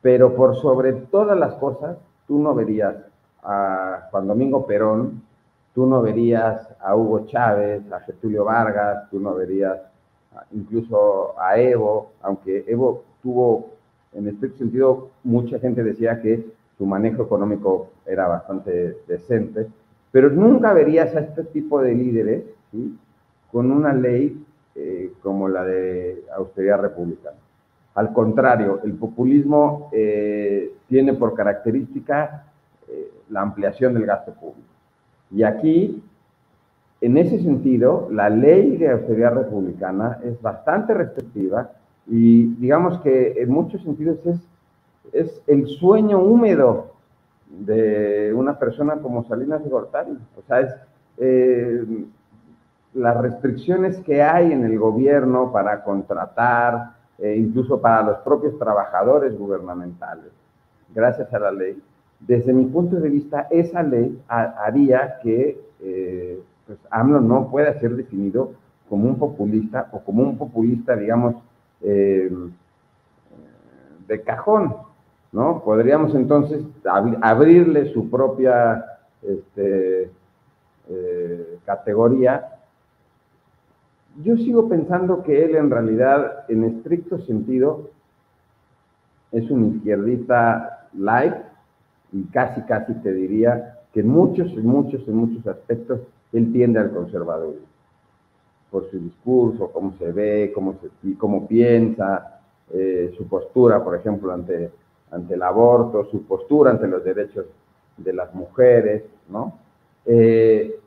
[0.00, 2.96] Pero por sobre todas las cosas, tú no verías
[3.42, 5.28] a Juan Domingo Perón
[5.78, 9.78] tú no verías a Hugo Chávez, a Getulio Vargas, tú no verías
[10.50, 13.70] incluso a Evo, aunque Evo tuvo,
[14.12, 16.44] en este sentido, mucha gente decía que
[16.78, 19.66] su manejo económico era bastante decente,
[20.12, 22.44] pero nunca verías a este tipo de líderes
[23.50, 27.36] con una ley eh, como la de austeridad republicana.
[27.94, 32.44] Al contrario, el populismo eh, tiene por característica
[32.86, 34.68] eh, la ampliación del gasto público.
[35.32, 36.00] Y aquí,
[37.00, 41.72] en ese sentido, la ley de austeridad republicana es bastante restrictiva
[42.06, 44.38] y digamos que en muchos sentidos es,
[45.12, 46.92] es el sueño húmedo
[47.48, 50.18] de una persona como Salinas de Gortari.
[50.36, 50.74] O sea, es
[51.18, 51.84] eh,
[52.94, 59.36] las restricciones que hay en el gobierno para contratar, e incluso para los propios trabajadores
[59.36, 60.30] gubernamentales,
[60.94, 61.82] gracias a la ley,
[62.20, 67.94] desde mi punto de vista, esa ley haría que eh, pues AMLO no pueda ser
[67.94, 68.52] definido
[68.88, 71.36] como un populista o como un populista, digamos,
[71.80, 72.30] eh,
[74.08, 74.74] de cajón,
[75.32, 75.62] ¿no?
[75.64, 76.64] Podríamos entonces
[77.20, 78.84] abrirle su propia
[79.22, 80.10] este,
[80.88, 82.54] eh, categoría.
[84.22, 87.90] Yo sigo pensando que él en realidad, en estricto sentido,
[89.30, 91.34] es un izquierdista light,
[92.12, 96.00] y casi, casi te diría que en muchos, en muchos, en muchos aspectos
[96.32, 97.66] él tiende al conservadurismo,
[98.70, 102.40] por su discurso, cómo se ve, cómo, se, cómo piensa,
[102.72, 104.70] eh, su postura, por ejemplo, ante,
[105.10, 107.46] ante el aborto, su postura ante los derechos
[107.96, 109.58] de las mujeres, ¿no?
[110.04, 110.78] Eh,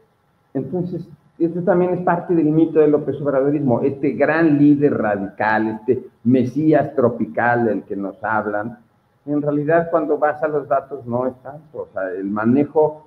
[0.53, 1.07] entonces,
[1.39, 6.95] esto también es parte del mito del López Obradorismo, este gran líder radical, este mesías
[6.95, 8.77] tropical del que nos hablan,
[9.25, 13.05] en realidad cuando vas a los datos no es tanto, o sea, el manejo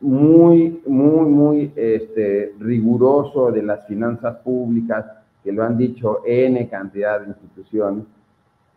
[0.00, 5.04] muy, muy, muy este, riguroso de las finanzas públicas,
[5.42, 8.04] que lo han dicho N cantidad de instituciones,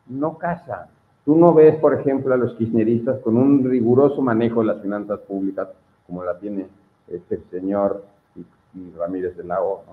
[0.08, 0.88] no casa.
[1.26, 5.20] Tú no ves, por ejemplo, a los kirchneristas con un riguroso manejo de las finanzas
[5.20, 5.70] públicas,
[6.08, 6.68] como la tiene
[7.08, 8.04] este señor
[8.98, 9.84] Ramírez de la O.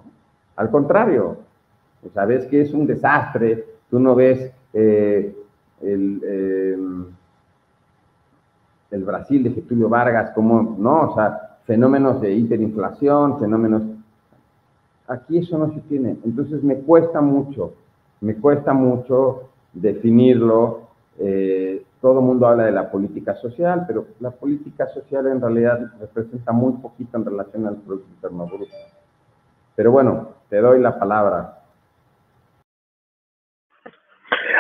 [0.57, 1.39] Al contrario,
[2.13, 5.35] sea, ves que es un desastre, tú no ves eh,
[5.81, 7.07] el, em,
[8.91, 11.11] el Brasil de Getulio Vargas, como, ¿no?
[11.11, 13.83] O sea, fenómenos de hiperinflación, fenómenos...
[15.07, 16.17] Aquí eso no se tiene.
[16.25, 17.73] Entonces me cuesta mucho,
[18.21, 20.88] me cuesta mucho definirlo.
[21.21, 26.53] Eh, todo mundo habla de la política social, pero la política social en realidad representa
[26.53, 28.77] muy poquito en relación al Producto Interno Bruto.
[29.75, 31.59] Pero bueno, te doy la palabra.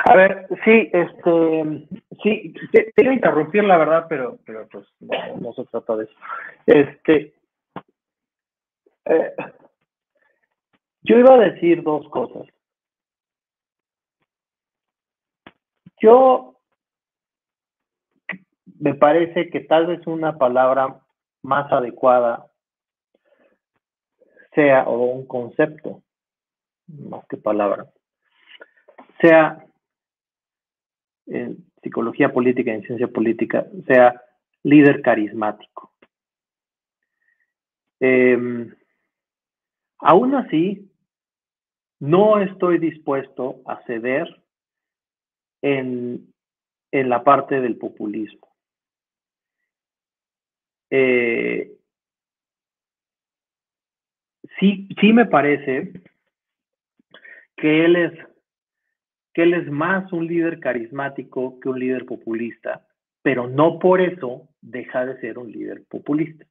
[0.04, 1.88] A ver, sí, este,
[2.22, 6.14] sí, te, te, interrumpir la verdad, pero, pero pues no, se trata de eso.
[6.66, 7.34] Este,
[9.04, 9.34] eh,
[11.02, 12.46] yo iba a decir dos cosas.
[16.00, 16.56] Yo
[18.78, 21.00] me parece que tal vez una palabra
[21.42, 22.46] más adecuada
[24.54, 26.02] sea, o un concepto,
[26.86, 27.86] más que palabra,
[29.20, 29.64] sea
[31.26, 34.20] en psicología política y en ciencia política, sea
[34.62, 35.92] líder carismático.
[38.00, 38.74] Em,
[39.98, 40.90] aún así,
[42.00, 44.42] no estoy dispuesto a ceder
[45.62, 46.32] en,
[46.92, 48.48] en la parte del populismo.
[50.90, 51.76] Eh,
[54.58, 55.92] sí, sí me parece
[57.56, 58.12] que él es
[59.34, 62.84] que él es más un líder carismático que un líder populista,
[63.22, 66.44] pero no por eso deja de ser un líder populista.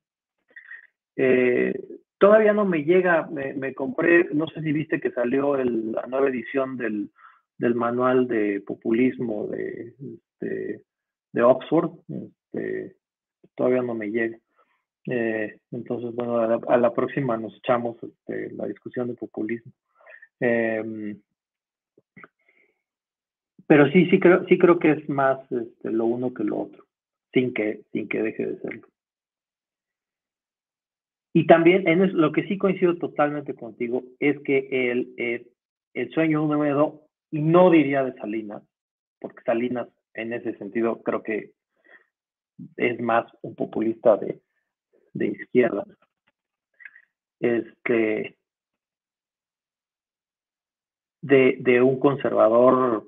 [1.18, 1.74] Eh,
[2.18, 6.78] todavía no me llega, me, compré, no sé si viste que salió la nueva edición
[6.78, 7.10] del,
[7.76, 10.84] manual de populismo de, este,
[11.34, 12.96] de, Oxford, este,
[13.56, 14.38] todavía no me llega.
[15.10, 19.72] Eh, entonces, bueno, a la, próxima nos echamos este, la discusión de populismo.
[20.40, 21.20] Em,
[23.66, 25.40] pero sí, sí creo, sí creo que es más
[25.84, 26.86] lo uno que lo otro,
[27.34, 28.88] sin que, sin que deje de serlo.
[31.34, 35.52] Y también lo que sí coincido totalmente contigo es que el, el,
[35.94, 38.64] el sueño húmedo, no diría de Salinas,
[39.20, 41.52] porque Salinas en ese sentido creo que
[42.76, 44.42] es más un populista de,
[45.14, 45.86] de izquierda.
[47.40, 48.38] Este,
[51.22, 53.06] de, de un conservador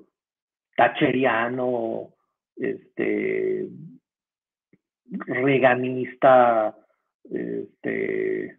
[0.76, 2.14] tacheriano,
[2.56, 3.68] este,
[5.10, 6.76] reganista,
[7.24, 8.58] este,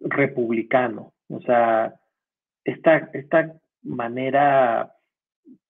[0.00, 1.12] republicano.
[1.28, 1.94] O sea,
[2.64, 4.92] esta, esta manera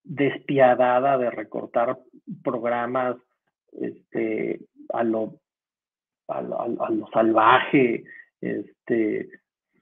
[0.03, 1.99] despiadada de recortar
[2.43, 3.17] programas
[3.73, 4.61] este,
[4.93, 5.41] a, lo,
[6.29, 8.05] a, lo salvaje,
[8.41, 9.29] este,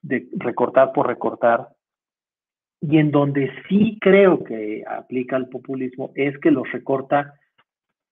[0.03, 1.68] de recortar por recortar,
[2.81, 7.35] y en donde sí creo que aplica el populismo es que los recorta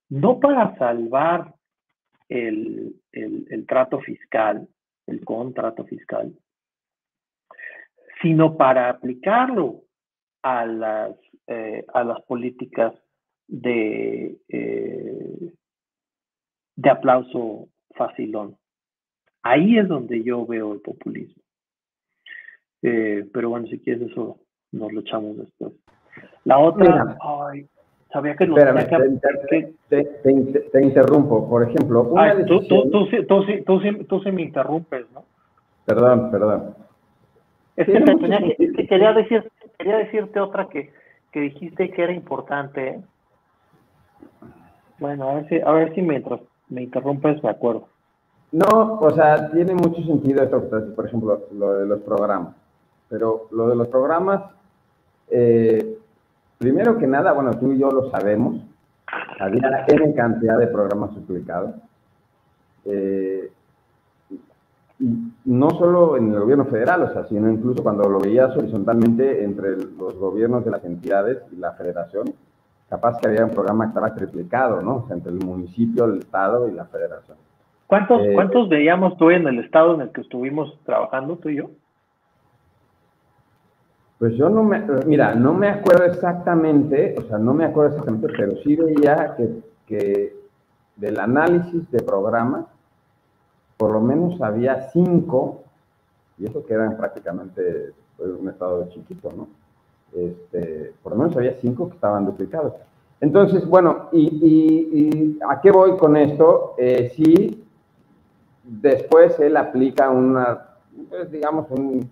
[0.08, 1.54] no para salvar
[2.28, 2.94] el,
[3.66, 4.68] trato fiscal,
[5.06, 6.32] el contrato fiscal,
[8.20, 9.82] sino para aplicarlo
[10.42, 12.92] a las, eh, a las políticas
[13.48, 15.52] de, eh,
[16.76, 18.56] de aplauso facilón.
[19.42, 21.42] Ahí es donde yo veo el populismo.
[22.82, 24.38] Eh, pero bueno, si quieres eso
[24.72, 25.72] nos lo echamos después.
[26.44, 27.66] La otra, ay,
[28.12, 29.20] sabía que no Espérame,
[29.88, 31.48] te, te, interrumpo.
[31.48, 35.24] Por ejemplo, una tú, tú, tú, tú, tú, sí me interrumpes, ¿no?
[35.84, 36.74] Perdón, perdón.
[37.76, 40.92] Es que, tenía que, quería, decir, quería decirte otra que,
[41.32, 43.00] que dijiste que era importante.
[44.98, 47.88] Bueno, a ver si, a ver si mientras me interrumpes me acuerdo.
[48.52, 52.54] No, o sea, tiene mucho sentido esto, por ejemplo, lo de los programas.
[53.08, 54.42] Pero lo de los programas
[55.34, 55.98] eh,
[56.58, 58.62] primero que nada, bueno, tú y yo lo sabemos,
[59.40, 61.74] había N cantidad de programas publicados.
[62.84, 63.41] Eh,
[65.44, 69.76] no solo en el gobierno federal, o sea, sino incluso cuando lo veías horizontalmente entre
[69.76, 72.32] los gobiernos de las entidades y la federación,
[72.88, 74.96] capaz que había un programa que estaba triplicado, ¿no?
[74.96, 77.36] O sea, entre el municipio, el estado y la federación.
[77.86, 81.56] ¿Cuántos, eh, ¿Cuántos veíamos tú en el estado en el que estuvimos trabajando, tú y
[81.56, 81.70] yo?
[84.18, 88.28] Pues yo no me, mira, no me acuerdo exactamente, o sea, no me acuerdo exactamente,
[88.36, 89.48] pero sí veía que,
[89.86, 90.36] que
[90.96, 92.66] del análisis de programas,
[93.82, 95.64] por lo menos había cinco,
[96.38, 99.48] y eso que eran prácticamente pues, un estado chiquito, ¿no?
[100.14, 102.74] Este, por lo menos había cinco que estaban duplicados.
[103.20, 106.76] Entonces, bueno, ¿y, a qué voy con esto?
[106.78, 107.64] Eh, si
[108.62, 110.76] después él aplica una,
[111.10, 112.08] pues, digamos, un,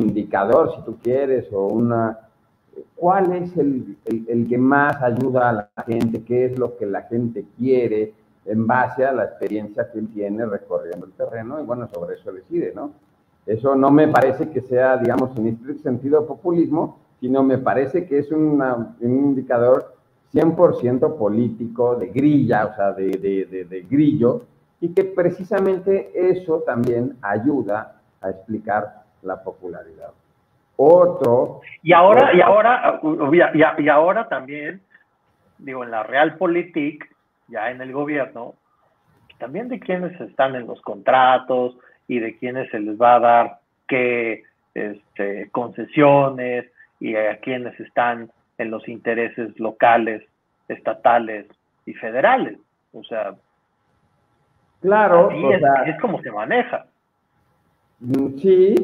[0.00, 2.20] indicador, si tú quieres, o una...
[2.94, 6.22] ¿Cuál es el, el que más ayuda a la gente?
[6.22, 8.14] ¿Qué es lo que la gente quiere?
[8.48, 12.32] En base a la experiencia que él tiene recorriendo el terreno y bueno, sobre eso
[12.32, 12.92] decide, ¿no?
[13.46, 18.18] Eso no me parece que sea, digamos, en este sentido populismo, sino me parece que
[18.18, 18.62] es un
[19.00, 19.96] indicador
[20.32, 24.42] 100% político, de grilla, o sea, de, de, de, grillo,
[24.80, 30.10] y que precisamente eso también ayuda a explicar la popularidad.
[30.76, 31.60] Otro.
[31.82, 34.82] Y ahora, y ahora, y, y ahora también,
[35.58, 37.04] digo, en la Realpolitik
[37.48, 38.54] ya en el gobierno,
[39.38, 41.76] también de quienes están en los contratos
[42.06, 44.42] y de quienes se les va a dar qué
[44.74, 46.66] este, concesiones
[47.00, 50.22] y a quienes están en los intereses locales,
[50.68, 51.46] estatales
[51.86, 52.58] y federales.
[52.92, 53.34] O sea,
[54.80, 56.86] claro, es, como se maneja.
[58.38, 58.74] Sí,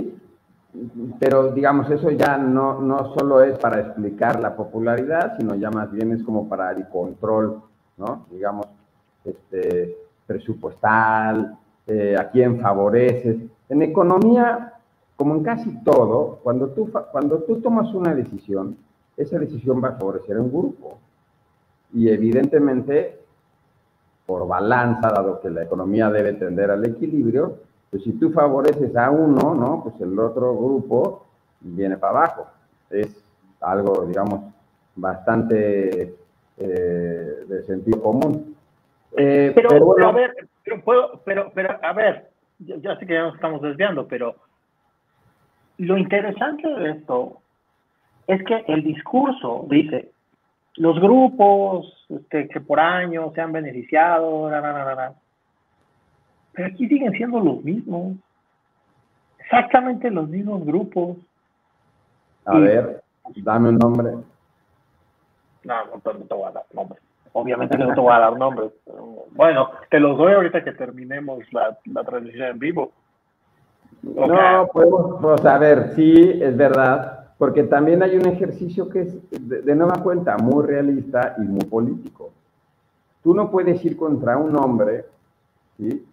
[1.19, 5.91] pero digamos, eso ya no, no solo es para explicar la popularidad, sino ya más
[5.93, 7.63] bien es como para el control
[7.97, 8.27] ¿no?
[8.31, 8.67] Digamos,
[9.25, 13.37] este, presupuestal, eh, a quién favoreces.
[13.69, 14.75] En economía,
[15.17, 18.77] como en casi todo, cuando tú, cuando tú tomas una decisión,
[19.17, 20.99] esa decisión va a favorecer a un grupo.
[21.93, 23.21] Y evidentemente,
[24.27, 27.59] por balanza, dado que la economía debe tender al equilibrio,
[27.91, 29.83] pues si tú favoreces a uno, ¿no?
[29.85, 31.27] Pues el otro grupo
[31.61, 32.47] viene para abajo.
[32.91, 33.15] Es
[33.61, 34.41] algo, digamos,
[34.97, 36.17] bastante
[36.59, 38.57] eh, de sentido común.
[39.17, 39.71] Eh, pero,
[40.07, 40.35] a ver,
[40.65, 44.37] pero, puedo, pero, pero a ver, ya, sé que ya nos estamos desviando, pero
[45.79, 47.41] lo interesante de esto
[48.27, 50.11] es que el discurso dice,
[50.77, 54.51] los grupos este, que por años se han beneficiado,
[56.53, 58.17] pero aquí siguen siendo los mismos,
[59.39, 61.19] exactamente los mismos grupos.
[62.47, 63.03] A ver,
[63.37, 64.11] dame un nombre.
[65.65, 67.03] No, no, te voy a dar nombres.
[67.33, 68.73] Obviamente no te voy a dar nombres.
[69.33, 72.93] Bueno, te los doy ahorita que terminemos la, la transmisión en vivo.
[74.03, 79.31] No, podemos, pues, a ver, sí, es verdad, porque también hay un ejercicio que es,
[79.31, 82.31] de, nueva cuenta, muy realista y muy político.
[83.23, 85.07] Tú no puedes ir contra un hombre,
[85.79, 86.05] ¿sí?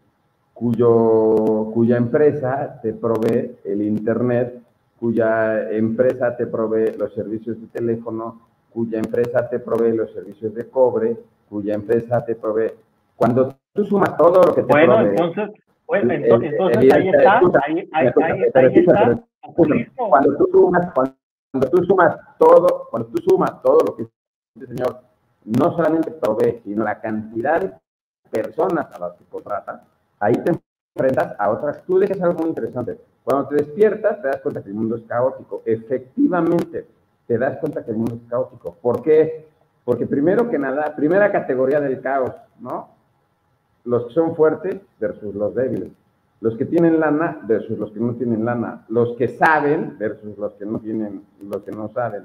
[0.53, 4.61] Cuyo, cuya empresa te provee el Internet,
[4.99, 8.39] cuya empresa te provee los servicios de teléfono,
[8.71, 11.17] cuya empresa te provee los servicios de cobre,
[11.49, 12.71] cuya empresa te provee.
[13.15, 15.49] Cuando tú sumas todo lo que te bueno, entonces,
[15.85, 16.53] bueno, entonces,
[16.93, 19.21] ahí está, ahí, ahí, está.
[19.95, 24.07] Cuando tú sumas, cuando tú sumas todo, cuando tú sumas todo lo que
[24.55, 25.01] este señor
[25.43, 27.73] no solamente provee, sino la cantidad de
[28.29, 29.83] personas a las que contrata,
[30.19, 30.51] ahí te
[30.95, 31.83] enfrentas a otras.
[31.85, 32.97] Tú dejas algo muy interesante.
[33.23, 35.61] Cuando te despiertas, te das cuenta que el mundo es caótico.
[35.65, 36.87] Efectivamente,
[37.31, 38.75] te das cuenta que el mundo es caótico.
[38.81, 39.47] ¿Por qué?
[39.85, 42.89] Porque primero que nada, primera categoría del caos, ¿no?
[43.85, 45.93] Los que son fuertes versus los débiles.
[46.41, 48.83] Los que tienen lana versus los que no tienen lana.
[48.89, 52.23] Los que saben versus los que no tienen, los que no saben.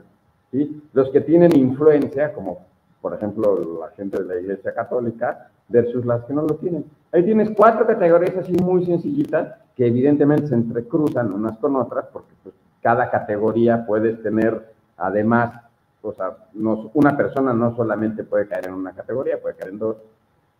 [0.50, 0.82] ¿sí?
[0.92, 2.66] Los que tienen influencia, como
[3.00, 6.84] por ejemplo la gente de la Iglesia Católica, versus las que no lo tienen.
[7.12, 12.32] Ahí tienes cuatro categorías así muy sencillitas que evidentemente se entrecruzan unas con otras porque
[12.42, 15.62] pues, cada categoría puedes tener Además,
[16.02, 16.36] o sea,
[16.94, 19.96] una persona no solamente puede caer en una categoría, puede caer en dos.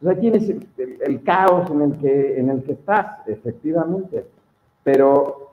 [0.01, 4.27] Entonces, tienes el, caos en el, que, en el que estás, efectivamente.
[4.83, 5.51] Pero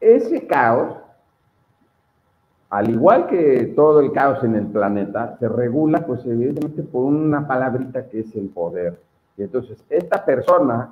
[0.00, 0.96] ese caos,
[2.70, 7.46] al igual que todo el caos en el planeta, se regula, pues evidentemente, por una
[7.46, 9.00] palabrita que es el poder.
[9.36, 10.90] Y entonces, esta persona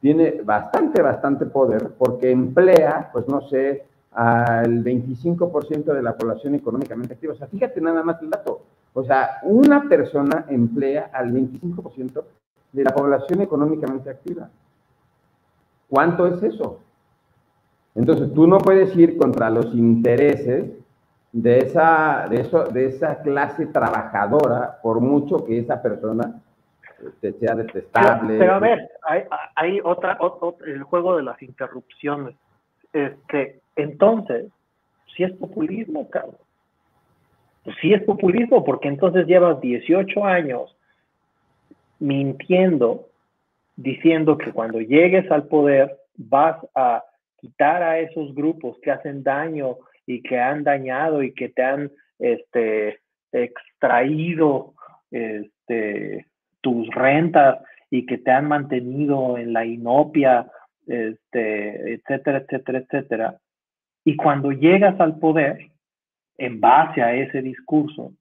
[0.00, 7.14] tiene bastante, bastante poder porque emplea, pues no sé, al 25% de la población económicamente
[7.14, 7.32] activa.
[7.32, 8.62] O sea, fíjate nada más el dato.
[8.94, 12.24] O sea, una persona emplea al 25%
[12.72, 14.50] de la población económicamente activa.
[15.88, 16.80] ¿Cuánto es eso?
[17.94, 20.70] Entonces, tú no puedes ir contra los intereses
[21.32, 26.42] de esa, de eso, de esa clase trabajadora, por mucho que esa persona
[27.06, 28.38] este, sea detestable.
[28.38, 28.90] Pero, a ver,
[29.56, 30.18] hay, otra,
[30.66, 32.36] el juego de las interrupciones.
[32.92, 34.46] Este, entonces,
[35.16, 36.40] si es populismo, Carlos.
[37.64, 40.76] Pues sí es populismo, porque entonces llevas 18 años
[42.00, 43.08] mintiendo,
[43.76, 47.04] diciendo que cuando llegues al poder vas a
[47.40, 51.90] quitar a esos grupos que hacen daño y que han dañado y que te han
[52.18, 53.00] este,
[53.30, 54.74] extraído
[55.10, 56.26] este,
[56.60, 57.60] tus rentas
[57.90, 60.50] y que te han mantenido en la inopia,
[60.86, 63.40] este, etcétera, etcétera, etcétera.
[64.04, 65.70] Y cuando llegas al poder,
[66.38, 68.12] en base a ese discurso,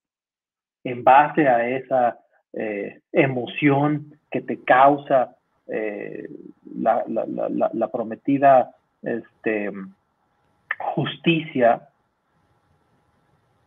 [0.84, 2.20] en base a esa
[2.54, 5.36] eh, emoción que te causa
[5.68, 6.28] eh,
[6.76, 9.72] la, la, prometida este,
[10.80, 11.90] justicia,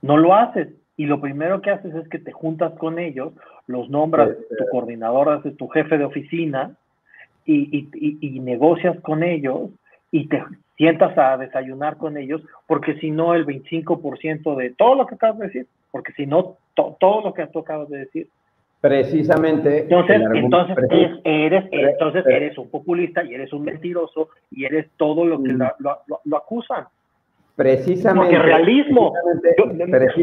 [0.02, 0.68] no lo haces.
[0.96, 3.32] Y lo primero que haces es que te juntas con ellos,
[3.66, 6.76] los nombras tu coordinador, haces tu jefe de oficina
[7.44, 9.70] y, y, negocias con ellos
[10.10, 10.42] y te
[10.76, 15.38] sientas a desayunar con ellos, porque si no el 25% de todo lo que acabas
[15.38, 18.28] de decir, porque si no todo lo que tú acabas de decir.
[18.80, 19.82] Precisamente.
[19.82, 20.76] Entonces, entonces,
[21.24, 25.62] eres, entonces eres un populista y eres un mentiroso y eres todo lo que mm.
[25.78, 26.84] lo, lo acusan.
[27.56, 28.36] Precisamente.
[28.36, 29.12] Porque realismo.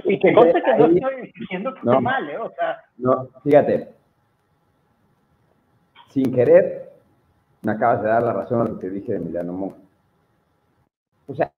[0.03, 2.37] y que conste que no estoy diciendo que no, esté mal, ¿eh?
[2.37, 2.77] O sea.
[2.97, 3.87] No, fíjate.
[6.09, 6.89] Sin querer,
[7.61, 9.80] me acabas de dar la razón a lo que dije de Emiliano Monge.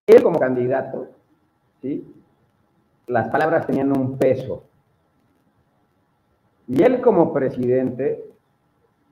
[0.07, 1.09] Él como candidato,
[1.81, 2.05] ¿sí?
[3.07, 4.65] Las palabras tenían un peso.
[6.67, 8.23] Y él como presidente,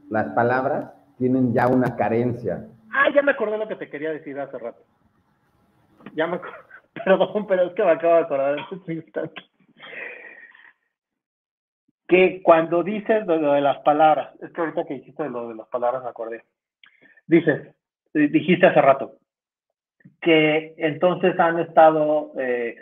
[0.09, 2.67] las palabras tienen ya una carencia.
[2.93, 4.83] Ah, ya me acordé lo que te quería decir hace rato
[6.13, 6.39] ya me
[6.93, 9.41] perdón, pero es que me acabo de acordar en este instante.
[12.07, 15.67] Que cuando dices lo de las palabras, es que ahorita que dijiste lo de las
[15.69, 16.43] palabras me acordé.
[17.25, 17.73] Dices,
[18.13, 19.13] eh, dijiste hace rato,
[20.21, 22.75] que entonces han estado eh,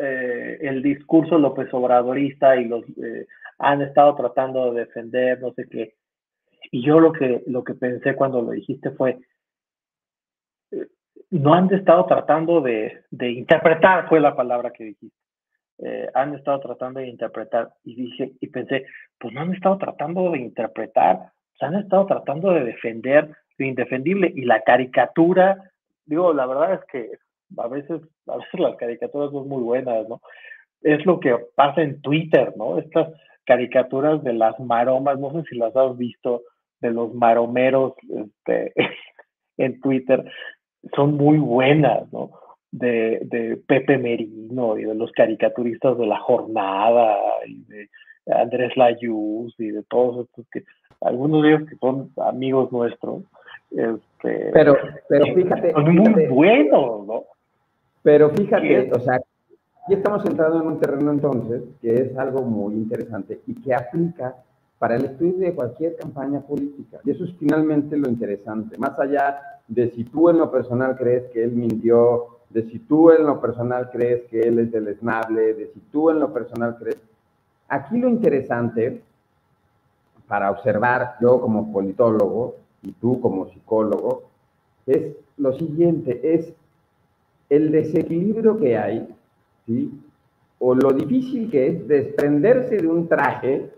[0.00, 2.84] eh, el discurso López Obradorista y los
[3.58, 5.94] han estado tratando de defender, no sé qué.
[6.70, 9.18] Y yo lo que, lo que pensé cuando lo dijiste fue,
[11.30, 15.16] no han estado tratando de, interpretar, fue la palabra que dijiste.
[15.80, 18.86] Eh, han estado tratando de interpretar y dije y pensé,
[19.18, 24.32] pues no han estado tratando de interpretar, pues han estado tratando de defender lo indefendible
[24.34, 25.70] y la caricatura,
[26.08, 27.10] digo, la verdad es que
[27.56, 30.20] a veces, a veces las caricaturas son muy buenas, ¿no?
[30.82, 32.78] Es lo que pasa en Twitter, ¿no?
[32.78, 33.08] Estas
[33.44, 36.42] caricaturas de las maromas, no sé si las has visto,
[36.80, 38.72] de los maromeros este,
[39.56, 40.24] en Twitter,
[40.94, 42.30] son muy buenas, ¿no?
[42.70, 47.88] De, de, Pepe Merino y de los caricaturistas de la jornada y de
[48.30, 50.64] Andrés Layuz y de todos estos que
[51.00, 53.24] algunos de ellos que son amigos nuestros
[53.70, 54.76] este, pero
[55.08, 57.24] pero fíjate son muy buenos no
[58.02, 62.74] pero fíjate o sea aquí estamos entrando en un terreno entonces que es algo muy
[62.74, 64.34] interesante y que aplica
[64.78, 66.98] para el estudio de cualquier campaña política.
[67.04, 68.78] Y eso es finalmente lo interesante.
[68.78, 73.10] Más allá de si tú en lo personal crees que él mintió, de si tú
[73.10, 76.98] en lo personal crees que él es deleznable, de si tú en lo personal crees...
[77.68, 79.02] Aquí lo interesante
[80.26, 84.24] para observar yo como politólogo y tú como psicólogo
[84.86, 86.52] es lo siguiente, es
[87.48, 89.08] el desequilibrio que hay,
[89.66, 89.92] ¿sí?
[90.58, 93.70] o lo difícil que es desprenderse de un traje,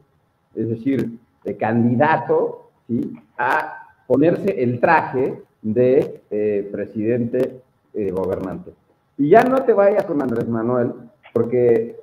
[0.55, 3.13] es decir, de candidato, ¿sí?
[3.37, 7.61] a ponerse el traje de eh, presidente
[7.93, 8.73] eh, gobernante.
[9.19, 10.93] Y ya no te vayas con Andrés Manuel,
[11.33, 11.97] porque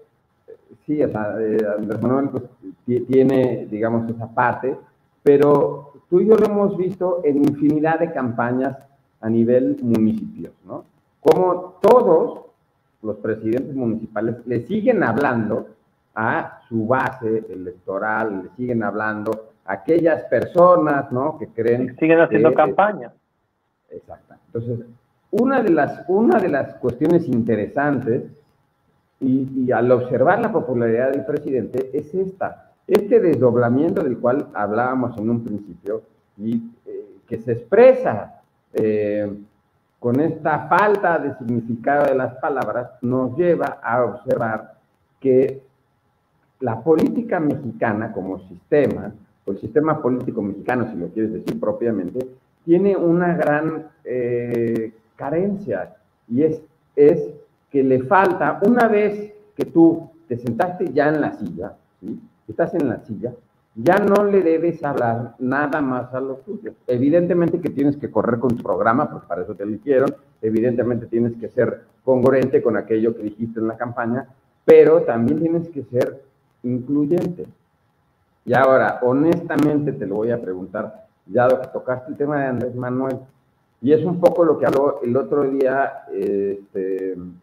[0.86, 2.44] sí, eh, Andrés Manuel pues,
[3.08, 4.76] tiene, digamos, esa parte,
[5.24, 8.78] pero tú y yo lo hemos visto en infinidad de campañas
[9.22, 10.86] a nivel municipio, ¿no?
[11.20, 12.46] Como todos
[13.02, 15.68] los presidentes municipales le siguen hablando
[16.16, 21.38] a su base electoral, le siguen hablando a aquellas personas, ¿no?
[21.38, 21.96] Que creen...
[22.00, 23.14] Siguen haciendo campaña.
[23.90, 24.36] Exacto.
[24.48, 24.86] Entonces,
[25.32, 28.24] una de las, una de las cuestiones interesantes,
[29.20, 35.30] y, al observar la popularidad del presidente, es esta, este desdoblamiento del cual hablábamos en
[35.30, 36.04] un principio,
[36.38, 38.42] y eh, que se expresa
[38.74, 39.30] eh,
[40.00, 44.76] con esta falta de significado de las palabras, nos lleva a observar
[45.20, 45.62] que
[46.60, 49.12] la política mexicana como sistema,
[49.46, 52.28] o el sistema político mexicano, si lo quieres decir propiamente,
[52.64, 55.96] tiene una gran eh, carencia
[56.28, 56.62] y es,
[56.96, 57.30] es
[57.72, 62.20] que le falta, una vez que tú te sentaste ya en la silla, ¿sí?
[62.48, 63.34] Estás en la silla,
[63.80, 66.74] ya no le debes hablar nada más a los tuyos.
[66.88, 71.34] Evidentemente que tienes que correr con tu programa, pues para eso te eligieron, evidentemente tienes
[71.38, 74.28] que ser congruente con aquello que dijiste en la campaña,
[74.66, 76.24] pero también tienes que ser
[76.64, 77.46] incluyente.
[78.46, 82.76] Y ahora, honestamente te lo voy a preguntar, ya que tocaste el tema de Andrés
[82.76, 83.20] Manuel,
[83.80, 87.36] y es un poco lo que habló el otro día este, en,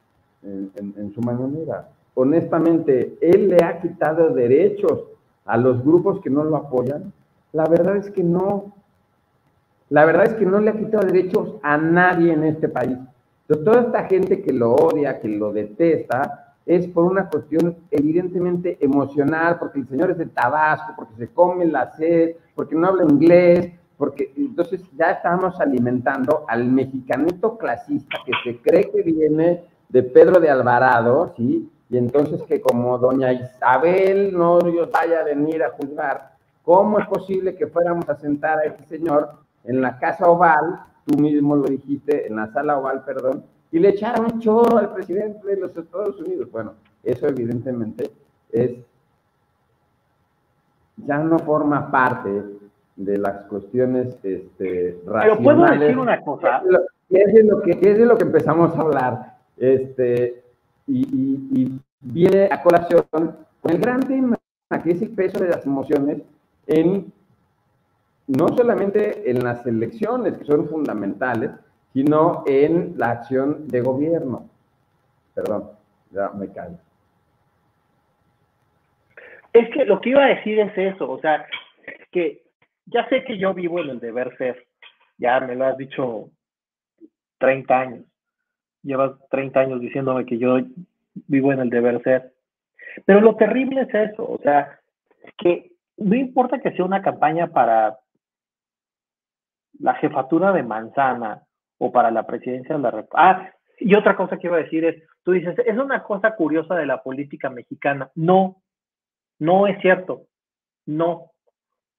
[0.96, 1.88] en su mañanera.
[2.14, 5.04] Honestamente, él le ha quitado derechos
[5.44, 7.12] a los grupos que no lo apoyan?
[7.52, 8.74] La verdad es que no.
[9.90, 12.98] La verdad es que no le ha quitado derechos a nadie en este país.
[13.42, 18.78] Entonces, toda esta gente que lo odia, que lo detesta, es por una cuestión evidentemente
[18.80, 23.04] emocional, porque el señor es de Tabasco, porque se come la sed, porque no habla
[23.04, 30.02] inglés, porque entonces ya estamos alimentando al mexicanito clasista que se cree que viene de
[30.02, 31.70] Pedro de Alvarado, ¿sí?
[31.90, 34.58] Y entonces que como doña Isabel no
[34.92, 36.32] vaya a venir a juzgar,
[36.64, 39.30] ¿cómo es posible que fuéramos a sentar a este señor
[39.64, 43.90] en la casa oval, tú mismo lo dijiste, en la sala oval, perdón, y le
[43.90, 46.50] echaron un chorro al presidente de los Estados Unidos?
[46.50, 48.10] Bueno, eso evidentemente
[48.50, 48.72] es,
[50.96, 52.42] ya no forma parte
[52.96, 55.38] de las cuestiones este, racionales.
[55.38, 56.62] Pero puedo decir una cosa.
[57.10, 59.36] Es de lo que, es de lo que empezamos a hablar.
[59.56, 60.43] Este,
[60.86, 64.38] y, viene a colación con el gran tema,
[64.82, 66.22] que es el peso de las emociones
[66.66, 67.12] en
[68.26, 71.50] no solamente en las elecciones, que son fundamentales,
[71.92, 74.48] sino en la acción de gobierno.
[75.34, 75.70] Perdón,
[76.10, 76.78] ya me callo.
[79.52, 81.46] Es que lo que iba a decir es eso, o sea,
[82.10, 82.42] que
[82.86, 84.66] ya sé que yo vivo en el deber ser,
[85.18, 86.30] ya me lo has dicho
[87.38, 88.04] 30 años,
[88.84, 90.58] llevas 30 años diciéndome que yo
[91.26, 92.32] vivo en el deber ser.
[93.04, 94.78] Pero lo terrible es eso, o sea,
[95.38, 97.98] que no importa que sea una campaña para
[99.80, 101.42] la jefatura de manzana
[101.78, 103.16] o para la presidencia de la República.
[103.16, 106.76] Ah, y otra cosa que iba a decir es, tú dices, es una cosa curiosa
[106.76, 108.10] de la política mexicana.
[108.14, 108.62] No,
[109.38, 110.26] no es cierto.
[110.86, 111.30] No,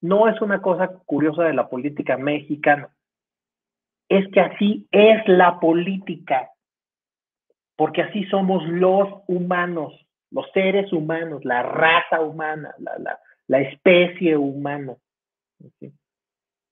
[0.01, 2.89] no es una cosa curiosa de la política mexicana.
[4.07, 6.49] Es que así es la política
[7.75, 9.93] porque así somos los humanos,
[10.31, 12.73] los seres humanos, la raza humana,
[13.47, 14.95] la, especie humana.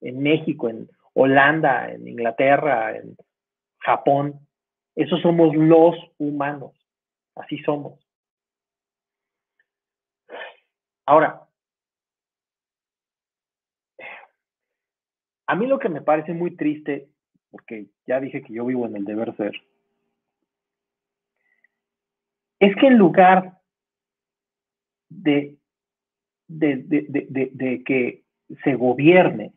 [0.01, 3.15] En México, en Holanda, en Inglaterra, en
[3.79, 4.39] Japón,
[4.95, 6.73] esos somos los humanos,
[7.35, 7.99] así somos.
[11.05, 11.47] Ahora,
[15.47, 17.09] a mí lo que me parece muy triste,
[17.51, 19.53] porque ya dije que yo vivo en el deber ser,
[22.63, 23.57] es que en lugar
[25.09, 25.57] de,
[27.85, 28.23] que
[28.63, 29.51] se gobierne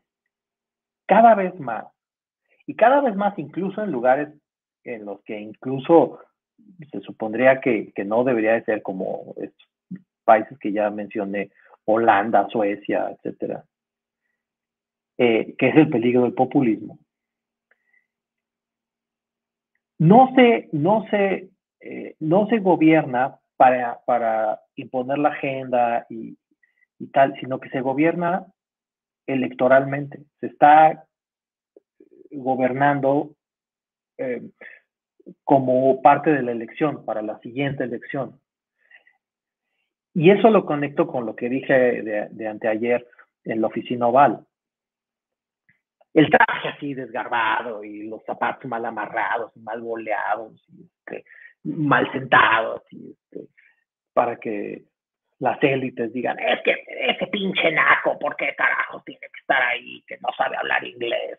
[1.07, 1.87] cada vez más,
[2.67, 4.29] y cada vez más incluso en lugares
[4.83, 6.19] en los que incluso
[6.91, 9.69] se supondría que, no debería de ser como estos
[10.25, 11.51] países que ya mencioné,
[11.85, 13.65] Holanda, Suecia, etcétera,
[15.17, 16.99] eh, que es el peligro del populismo.
[19.99, 21.51] No se, no se
[21.89, 26.37] eh, no se gobierna para, imponer la agenda y,
[27.13, 28.45] tal, sino que se gobierna
[29.27, 30.25] electoralmente.
[30.41, 31.07] Se está
[32.33, 33.37] gobernando
[34.19, 34.43] eh,
[35.45, 38.41] como parte de la elección, para la siguiente elección.
[40.13, 43.07] Y eso lo conecto con lo que dije de, anteayer
[43.45, 44.45] en la oficina oval.
[46.13, 50.67] El traje así desgarbado y los zapatos mal amarrados mal boleados.
[50.81, 51.25] Este,
[51.67, 53.49] mal sentados este,
[54.13, 54.85] para que
[55.39, 60.03] las élites digan, es que ese pinche naco, ¿por qué carajo tiene que estar ahí,
[60.07, 61.39] que no sabe hablar inglés?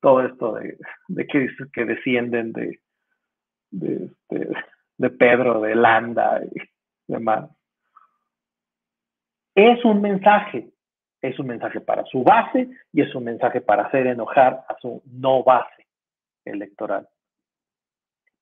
[0.00, 0.76] Todo esto de,
[1.08, 2.80] de que, que descienden de,
[3.70, 4.48] de, este,
[4.98, 6.60] de Pedro, de Landa y
[7.12, 7.50] demás.
[9.54, 10.70] Es un mensaje,
[11.20, 15.02] es un mensaje para su base y es un mensaje para hacer enojar a su
[15.06, 15.86] no base
[16.44, 17.08] electoral.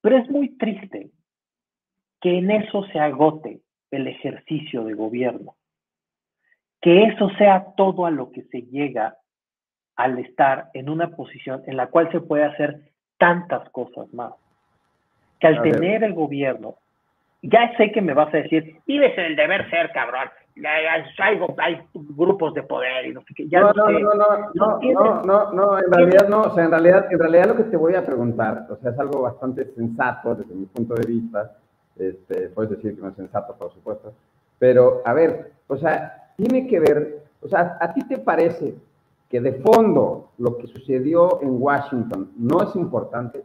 [0.01, 1.11] Pero es muy triste
[2.21, 5.57] que en eso se agote el ejercicio de gobierno,
[6.81, 9.17] que eso sea todo a lo que se llega
[9.97, 12.81] al estar en una posición en la cual se puede hacer
[13.19, 14.33] tantas cosas más.
[15.39, 16.77] Que al tener el gobierno,
[17.43, 20.31] ya sé que me vas a decir, vives en el deber ser, cabrón,
[20.67, 23.47] hay, grupos de poder y no sé qué.
[23.51, 24.15] no, no, no,
[24.55, 27.65] no, no, no, no, en realidad no, o sea, en realidad, en realidad lo que
[27.65, 31.57] te voy a preguntar, o sea, es algo bastante sensato desde mi punto de vista,
[31.97, 34.13] este, puedes decir que no es sensato, por supuesto,
[34.59, 38.75] pero, a ver, o sea, tiene que ver, o sea, ¿a ti te parece
[39.29, 43.43] que de fondo lo que sucedió en Washington no es importante?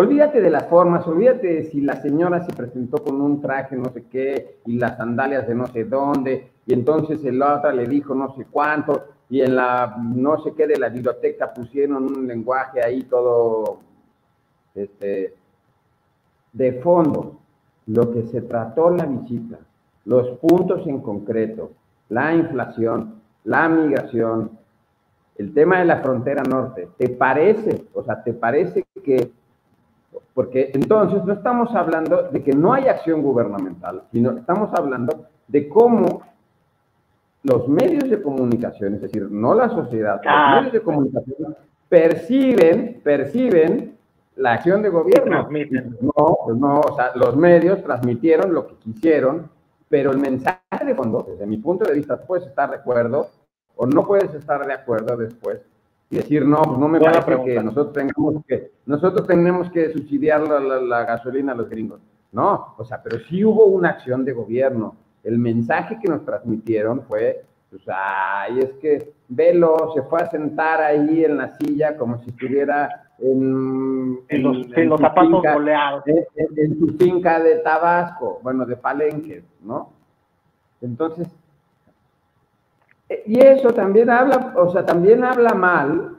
[0.00, 3.90] Olvídate de las formas, olvídate de si la señora se presentó con un traje no
[3.90, 8.14] sé qué y las sandalias de no sé dónde, y entonces el otro le dijo
[8.14, 12.80] no sé cuánto, y en la no sé qué de la biblioteca pusieron un lenguaje
[12.80, 13.80] ahí todo
[14.72, 15.34] este,
[16.52, 17.40] de fondo.
[17.88, 19.58] Lo que se trató la visita,
[20.04, 21.72] los puntos en concreto,
[22.08, 24.52] la inflación, la migración,
[25.38, 29.32] el tema de la frontera norte, ¿te parece, o sea, te parece que
[30.38, 35.68] porque entonces no estamos hablando de que no hay acción gubernamental, sino estamos hablando de
[35.68, 36.22] cómo
[37.42, 40.54] los medios de comunicación, es decir, no la sociedad, los ah.
[40.54, 41.56] medios de comunicación
[41.88, 43.96] perciben, perciben
[44.36, 45.48] la acción de gobierno.
[46.02, 49.50] No, pues no, o sea, los medios transmitieron lo que quisieron,
[49.88, 53.26] pero el mensaje de fondo, desde mi punto de vista, puedes estar de acuerdo
[53.74, 55.62] o no puedes estar de acuerdo después,
[56.10, 60.40] y decir, no, pues no me parece que nosotros tengamos que, nosotros tenemos que subsidiar
[60.40, 62.00] la, gasolina a los gringos.
[62.32, 64.96] No, o sea, pero sí hubo una acción de gobierno.
[65.22, 70.80] El mensaje que nos transmitieron fue, pues, ay, es que Velo se fue a sentar
[70.80, 76.04] ahí en la silla como si estuviera en, en los, en los zapatos boleados.
[76.06, 79.92] En, su finca de Tabasco, bueno, de Palenque, ¿no?
[80.80, 81.28] Entonces,
[83.26, 86.16] y eso también habla, o sea, también habla mal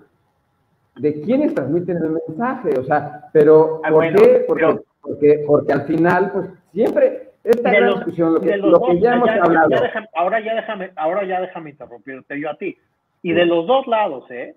[0.96, 4.44] de quienes transmiten el mensaje, o sea, pero ah, ¿por qué?
[4.48, 8.42] Porque, porque, al final, pues siempre esta gran discusión, lo
[8.82, 9.70] que, ya hemos hablado.
[10.16, 12.78] ahora ya déjame, ahora ya déjame interrumpirte yo a ti.
[13.22, 14.56] Y de los dos lados, ¿eh?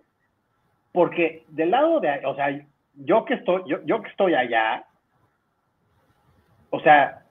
[0.92, 2.48] Porque del lado de, o sea,
[2.94, 4.84] yo que estoy, yo, yo que estoy allá,
[6.70, 7.22] o sea,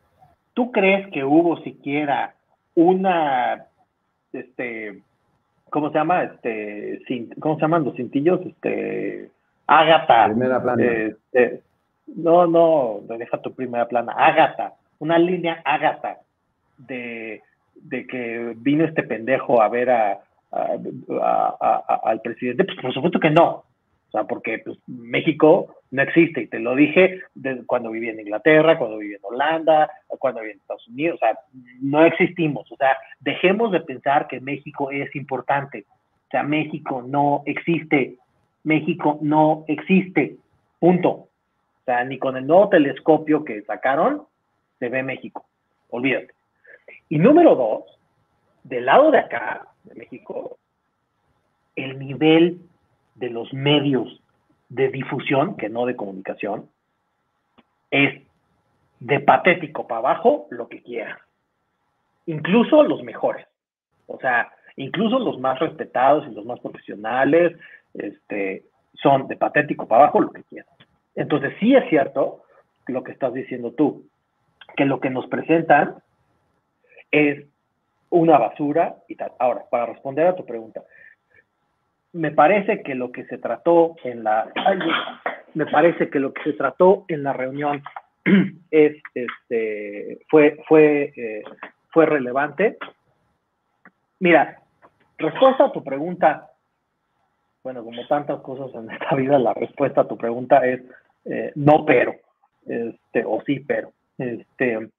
[0.54, 2.36] ¿tú crees que hubo siquiera
[2.76, 3.66] una
[4.34, 5.02] este,
[5.70, 6.24] ¿cómo se llama?
[6.24, 7.02] Este,
[7.40, 8.42] ¿cómo se llaman los cintillos?
[8.46, 9.30] Este,
[9.68, 10.26] Ágata.
[10.28, 10.84] Primera plana.
[10.84, 11.62] Este,
[12.08, 14.14] no, no, deja tu primera plana.
[14.16, 16.20] Ágata, una línea Ágata
[16.78, 17.42] de,
[17.76, 20.20] de que vino este pendejo a ver a,
[22.04, 22.66] al presidente.
[22.66, 23.64] Pues por supuesto que no.
[24.12, 27.22] O sea, porque pues, México no existe, y te lo dije
[27.66, 29.90] cuando viví en Inglaterra, cuando viví en Holanda,
[30.20, 31.40] cuando viví en Estados Unidos, o sea,
[31.82, 37.44] no existimos, o sea, dejemos de pensar que México es importante, o sea, México no
[37.46, 38.18] existe,
[38.64, 40.36] México no existe,
[40.80, 41.10] punto.
[41.10, 44.24] O sea, ni con el nuevo telescopio que sacaron
[44.78, 45.46] se ve México,
[45.90, 46.34] olvídate.
[47.08, 47.84] Y número dos,
[48.64, 50.58] del lado de acá, de México,
[51.78, 52.60] el nivel
[53.16, 54.22] de los medios
[54.70, 56.70] de difusión, que no de comunicación,
[57.90, 58.22] es
[59.00, 61.20] de patético para abajo lo que quiera.
[62.26, 63.46] Incluso los mejores.
[64.08, 67.58] O sea, incluso los más respetados y los más profesionales
[67.94, 70.74] este, son de patético para abajo lo que quieran.
[71.16, 72.44] Entonces, sí es cierto
[72.88, 74.06] lo que estás diciendo tú,
[74.76, 75.96] que lo que nos presentan
[77.12, 77.46] es
[78.10, 79.32] una basura y tal.
[79.40, 80.84] Ahora, para responder a tu pregunta,
[82.14, 84.52] me parece que lo que se trató en la
[85.54, 87.84] me parece que lo que se trató en la reunión
[88.72, 91.44] es este fue fue eh,
[91.90, 92.78] fue relevante.
[94.20, 94.62] Mira
[95.18, 96.52] respuesta a tu pregunta
[97.64, 100.82] bueno como tantas cosas en esta vida la respuesta a tu pregunta es
[101.26, 102.16] eh, no pero
[102.66, 104.90] este o sí pero este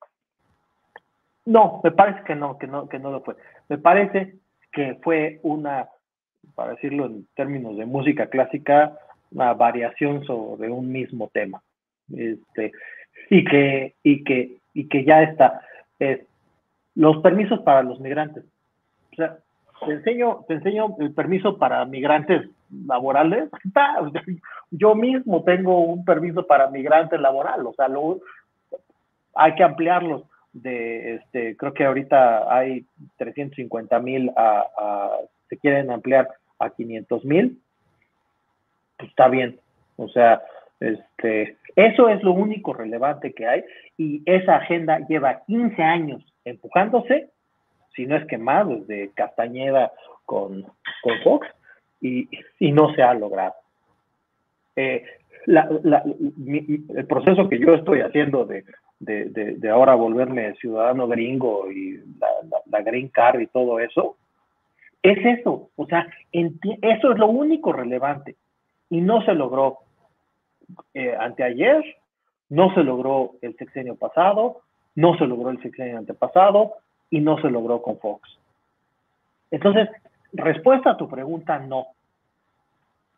[1.45, 3.37] no me parece que no que no que no lo fue.
[3.69, 4.37] Me parece
[4.73, 5.89] que fue una
[6.55, 8.97] para decirlo en términos de música clásica,
[9.30, 11.62] una variación sobre un mismo tema.
[12.14, 12.72] Este,
[13.30, 15.61] y que, y que, y que ya está.
[16.95, 18.45] los permisos para los migrantes.
[19.12, 19.38] O sea,
[19.86, 22.49] te enseño, te enseño el permiso para migrantes
[22.86, 23.49] laborales.
[24.70, 28.20] Yo mismo tengo un permiso para migrantes laboral, o sea, lo,
[29.34, 32.84] hay que ampliarlos de, este, creo que ahorita hay
[33.16, 35.09] 350 mil a,
[35.53, 36.30] se quieren ampliar
[36.61, 37.61] a 500 mil,
[38.96, 39.59] pues está bien.
[39.96, 40.40] O sea,
[40.80, 43.62] este, eso es lo único relevante que hay
[43.98, 47.28] y esa agenda lleva 15 años empujándose,
[47.94, 49.92] si no es que más, desde Castañeda
[50.24, 50.62] con,
[51.03, 51.46] con Fox,
[52.00, 53.55] y, no se ha logrado.
[54.74, 55.05] Eh,
[55.46, 58.64] el proceso que yo estoy haciendo de,
[58.98, 62.00] de, ahora volverme ciudadano gringo y
[62.70, 64.16] la, green card y todo eso,
[65.03, 65.70] es eso.
[65.76, 68.36] O sea, eso es lo único relevante.
[68.90, 69.78] Y no se logró
[70.94, 71.82] eh, anteayer,
[72.48, 74.61] no se logró el sexenio pasado,
[74.94, 76.74] no se logró el sexenio antepasado
[77.11, 78.38] y no se logró con Fox.
[79.50, 79.88] Entonces,
[80.32, 81.86] respuesta a tu pregunta, no.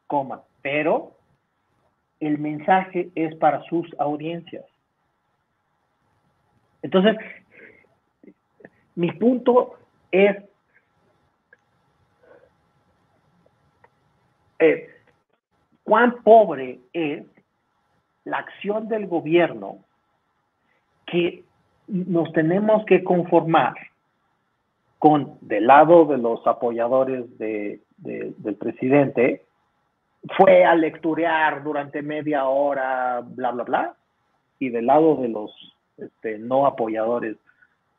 [0.06, 1.12] Coma, pero
[2.20, 4.64] el mensaje es para sus audiencias.
[6.82, 7.16] Entonces,
[8.94, 9.74] mi punto
[10.10, 10.36] es,
[14.58, 14.88] eh,
[15.82, 17.24] cuán pobre es
[18.24, 19.78] la acción del gobierno
[21.06, 21.44] que
[21.86, 23.74] nos tenemos que conformar
[24.98, 29.44] con del lado de los apoyadores del presidente,
[30.36, 33.94] fue a lecturear durante media hora, bla, bla, bla,
[34.58, 37.36] y del lado de los este, no apoyadores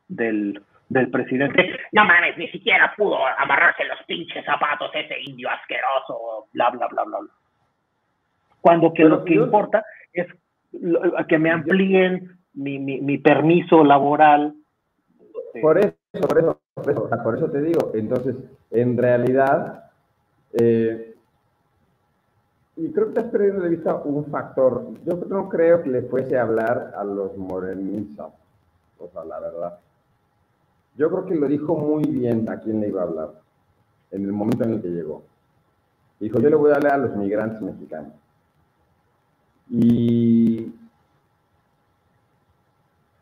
[0.08, 6.70] del, presidente, no mames, ni siquiera pudo amarrarse los pinches zapatos ese indio asqueroso, bla,
[6.70, 7.30] bla, bla, bla, bla.
[8.60, 10.26] Cuando que lo que importa es
[11.28, 14.54] que me amplíen mi, mi, permiso laboral.
[15.60, 16.60] Por eso, por eso,
[17.22, 18.36] por eso, te digo, entonces,
[18.70, 19.90] en realidad,
[20.58, 21.14] eh,
[22.76, 24.86] y creo que estás perdiendo de vista un factor.
[25.04, 28.32] Yo no creo que le fuese a hablar a los morenistas,
[28.98, 29.78] o sea, la verdad.
[30.96, 33.30] Yo creo que lo dijo muy bien a quién le iba a hablar
[34.10, 35.22] en el momento en el que llegó.
[36.20, 38.12] Dijo, yo le voy a hablar a los migrantes mexicanos.
[39.68, 40.72] Y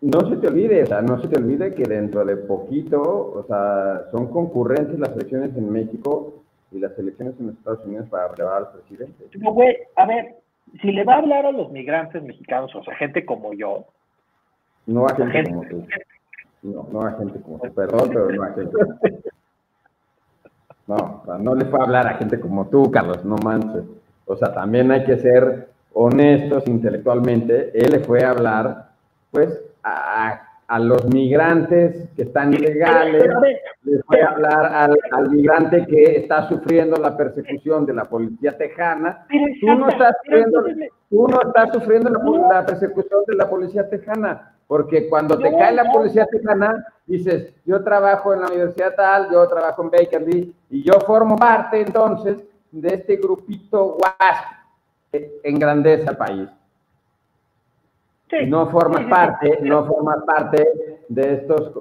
[0.01, 3.45] no se te olvide, o sea, no se te olvide que dentro de poquito, o
[3.49, 8.57] sea, son concurrentes las elecciones en México y las elecciones en Estados Unidos para relevar
[8.59, 9.25] al presidente.
[9.39, 10.37] No, güey, a ver,
[10.83, 13.87] si le va a hablar a los migrantes mexicanos, o sea, gente como yo.
[14.87, 15.87] No a gente, como tú.
[16.65, 18.77] No, no a gente como tú, perdón, pero no a gente.
[20.87, 23.85] No, o sea, no le fue a hablar a gente como tú, Carlos, no manches.
[24.27, 27.71] O sea, también hay que ser honestos intelectualmente.
[27.79, 28.91] Él le fue a hablar,
[29.31, 33.25] pues, a a los migrantes que están ilegales,
[33.83, 39.27] les voy a hablar al, migrante que está sufriendo la persecución de la policía tejana.
[39.61, 40.65] Tú no estás sufriendo,
[41.11, 45.91] tú no estás sufriendo la, persecución de la policía tejana, porque cuando te cae la
[45.93, 50.25] policía tejana, dices, yo trabajo en la universidad tal, yo trabajo en Baker
[50.71, 54.45] y yo formo parte entonces de este grupito WASP
[55.13, 56.49] que engrandece al país.
[58.49, 60.67] No formas parte, no formas parte
[61.09, 61.73] de estos,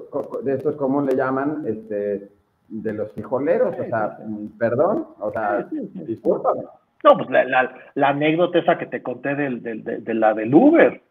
[0.44, 1.64] de estos, ¿cómo le llaman?
[1.66, 2.30] Este,
[2.68, 4.18] de los frijoleros, o sea,
[4.58, 6.62] perdón, o sea, discúlpame.
[7.02, 11.02] No, pues la, anécdota esa que te conté del, de, la del Uber,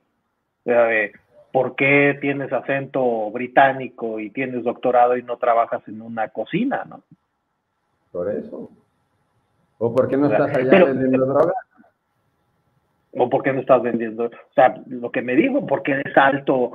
[0.65, 1.11] de
[1.54, 7.04] por qué tienes acento británico y tienes doctorado y no trabajas en una cocina, ¿no?
[8.12, 8.70] Por eso.
[9.78, 11.56] ¿O por qué no estás allá vendiendo drogas?
[13.18, 14.26] o por qué no estás vendiendo.
[14.26, 16.72] O sea, lo que me digo, porque eres alto,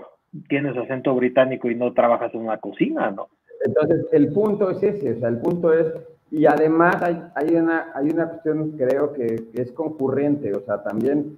[0.48, 3.28] tienes acento británico y no trabajas en una cocina, ¿no?
[3.64, 5.92] Entonces, el punto es ese, o sea, el punto es,
[6.30, 11.36] y además hay, hay, una, hay una cuestión, creo que, es concurrente, o sea, también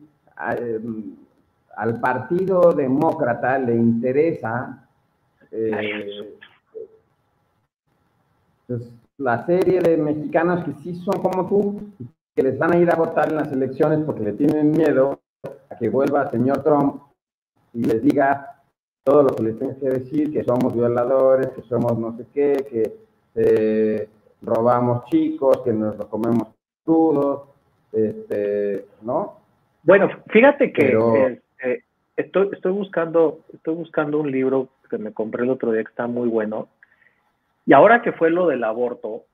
[0.59, 1.15] em,
[1.81, 4.87] al Partido Demócrata le interesa
[5.51, 6.37] eh,
[8.67, 11.81] pues, la serie de mexicanos que sí son como tú,
[12.37, 15.21] que les van a ir a votar en las elecciones porque le tienen miedo
[15.71, 17.01] a que vuelva el señor Trump
[17.73, 18.61] y les diga
[19.03, 22.67] todo lo que les tenga que decir, que somos violadores, que somos no sé qué,
[22.71, 22.97] que
[23.37, 24.09] eh,
[24.43, 26.49] robamos chicos, que nos lo comemos
[26.85, 27.49] crudos,
[27.91, 29.37] este, ¿no?
[29.83, 31.41] Bueno, fíjate que
[32.21, 36.07] estoy, estoy, buscando, estoy buscando un libro que me compré el otro día que está
[36.07, 36.69] muy bueno.
[37.67, 39.25] Y ahora que fue lo del aborto,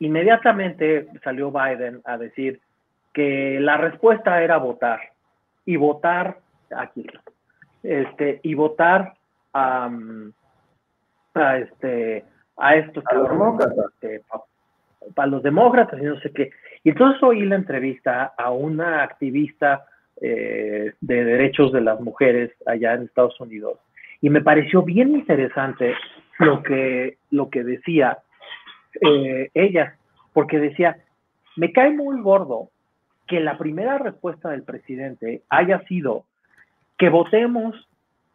[0.00, 2.60] inmediatamente salió Biden a decir
[3.12, 5.00] que la respuesta era votar
[5.64, 6.38] y votar
[6.74, 7.06] aquí
[7.82, 9.14] este y votar
[9.52, 9.90] a,
[11.34, 12.24] a este
[12.56, 13.86] a estos a los demócratas.
[14.00, 14.22] Este,
[15.14, 16.50] para los demócratas y no sé qué
[16.84, 19.86] y entonces oí la entrevista a una activista
[20.20, 23.78] eh, de derechos de las mujeres allá en Estados Unidos
[24.20, 25.94] y me pareció bien interesante
[26.38, 28.18] lo que lo que decía
[29.00, 29.96] eh, ella,
[30.32, 30.98] porque decía,
[31.56, 32.70] me cae muy gordo
[33.26, 36.24] que la primera respuesta del presidente haya sido
[36.98, 37.88] que votemos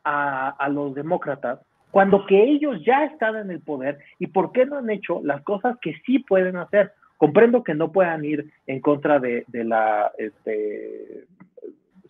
[0.03, 1.59] a, los demócratas
[1.91, 5.41] cuando que ellos ya están en el poder y por qué no han hecho las
[5.41, 6.91] cosas que sí pueden hacer.
[7.17, 11.23] Comprendo que no puedan ir en contra de, la este,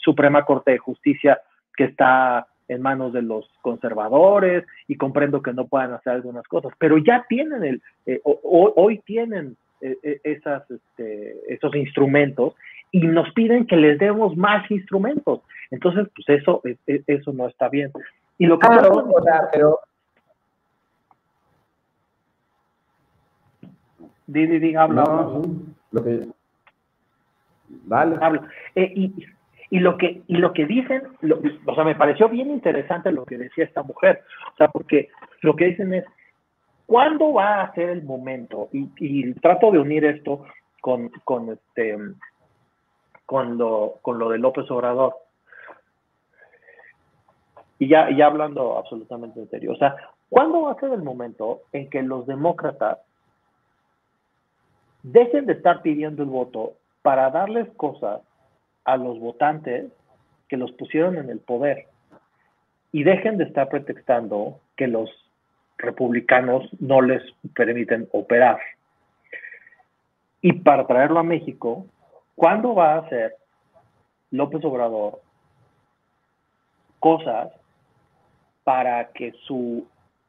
[0.05, 1.41] Suprema Corte de Justicia
[1.75, 6.71] que está en manos de los conservadores y comprendo que no puedan hacer algunas cosas,
[6.79, 12.55] pero ya tienen el, eh, hoy tienen eh, eh, esas, este, esos instrumentos
[12.91, 15.41] y nos piden que les demos más instrumentos.
[15.69, 17.91] Entonces, pues eso, eso no está bien.
[18.37, 19.09] Y lo que claro,
[19.51, 19.79] pero
[24.27, 25.03] Di, di, di, habla.
[25.03, 25.41] No,
[25.91, 26.27] lo que...
[27.85, 28.17] Vale.
[28.19, 28.47] Habla.
[28.73, 29.25] Eh, y,
[29.70, 31.03] y, lo que, y lo que dicen,
[31.66, 34.24] o sea, me pareció bien interesante lo que decía esta mujer.
[34.53, 35.09] O sea, porque
[35.41, 36.05] lo que dicen es,
[36.86, 38.70] ¿cuándo va a ser el momento?
[38.72, 40.45] Y, y trato de unir esto
[40.82, 41.97] con, con, este,
[43.26, 45.16] con, lo, con lo de López Obrador.
[47.80, 49.95] Y ya, ya hablando absolutamente en serio, o sea,
[50.30, 52.99] ¿cuándo va a ser el momento en que los demócratas
[55.03, 58.22] dejen de estar pidiendo el voto para darles cosas
[58.86, 59.91] a los votantes
[60.47, 61.88] que los pusieron en el poder
[62.91, 65.09] y dejen de estar pretextando que los
[65.77, 67.21] republicanos no les
[67.53, 68.59] permiten operar.
[70.41, 71.86] Y para traerlo a México,
[72.36, 73.36] ¿cuándo va a hacer
[74.31, 75.19] López Obrador
[76.99, 77.51] cosas
[78.63, 79.86] para que su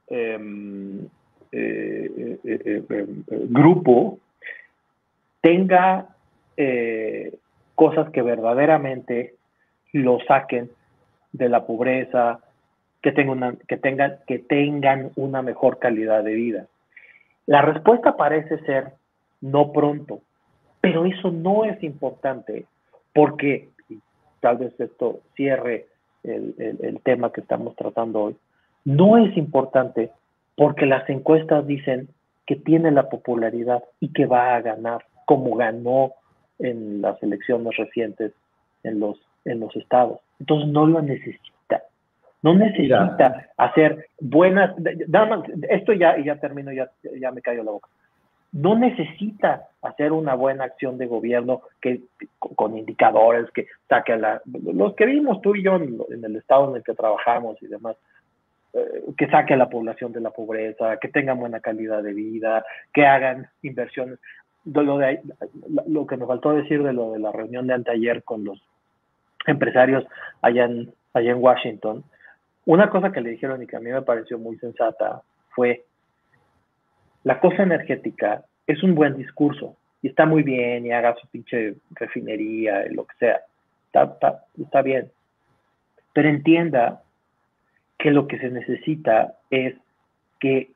[0.09, 1.07] em,
[1.53, 3.07] eh, eh, eh,
[3.49, 4.19] grupo
[5.41, 6.09] tenga
[6.57, 7.33] eh,
[7.77, 9.35] cosas que verdaderamente
[9.93, 10.71] lo saquen
[11.33, 12.41] de la pobreza,
[13.03, 16.67] que, tengan que, tengan, que tengan una mejor calidad de vida.
[17.47, 18.93] La respuesta parece ser
[19.41, 20.21] no pronto,
[20.81, 22.65] pero eso no es importante
[23.15, 23.69] porque,
[24.41, 25.87] tal vez esto cierre
[26.25, 28.37] el, el tema que estamos tratando hoy,
[28.85, 30.11] no es importante
[30.57, 32.09] porque las encuestas dicen
[32.47, 36.13] que tiene la popularidad y que va a ganar como ganó
[36.59, 38.33] en las elecciones recientes
[38.83, 40.21] en los, en los estados.
[40.41, 41.83] Entonces no lo necesita.
[42.43, 44.75] No necesita hacer buenas,
[45.69, 47.89] esto ya, ya termino, ya, ya me cayó la boca.
[48.53, 52.03] No necesita hacer una buena acción de gobierno que
[52.39, 56.71] con indicadores que saque a la, los que vimos tú y yo en, el estado
[56.71, 57.97] en el que trabajamos y demás,
[58.73, 62.65] eh, que saque a la población de la pobreza, que tengan buena calidad de vida,
[62.95, 64.21] que hagan inversiones
[64.67, 65.21] lo, de,
[65.87, 68.63] lo que me faltó decir de lo de la reunión de anteayer con los
[69.47, 70.05] empresarios
[70.43, 72.05] allá en, allá en Washington,
[72.65, 75.85] una cosa que le dijeron y que a mí me pareció muy sensata fue,
[77.23, 81.77] la cosa energética es un buen discurso y está muy bien y haga su pinche
[81.91, 83.41] refinería lo que sea,
[83.87, 85.11] está, está bien,
[86.13, 87.03] pero entienda
[87.99, 89.75] que lo que se necesita es
[90.41, 90.71] que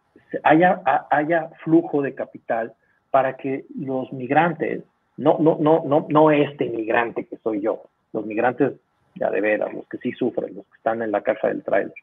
[0.44, 0.80] haya,
[1.10, 2.72] haya flujo de capital
[3.10, 4.82] para que los migrantes,
[5.16, 7.82] no, no, no, no, no este migrante que soy yo,
[8.12, 8.74] los migrantes
[9.14, 11.94] ya de veras, los que sí sufren, los que están en la caja del trailer,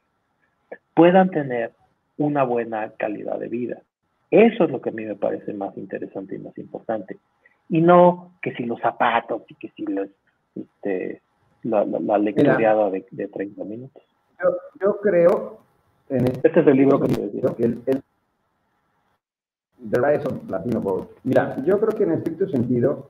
[0.93, 1.72] puedan tener
[2.18, 3.82] una buena calidad de vida.
[4.30, 7.18] Eso es lo que a mí me parece más interesante y más importante.
[7.70, 10.10] Y no que si los zapatos y que si los,
[10.55, 11.22] este,
[11.64, 14.03] la, la, de, de, 30 minutos.
[14.82, 15.60] Yo, creo...
[16.10, 17.49] En este, este, es el libro que te decía.
[17.58, 18.01] el,
[19.89, 21.15] The Rise of Latino Vote.
[21.23, 23.09] Mira, yo creo que en estricto sentido,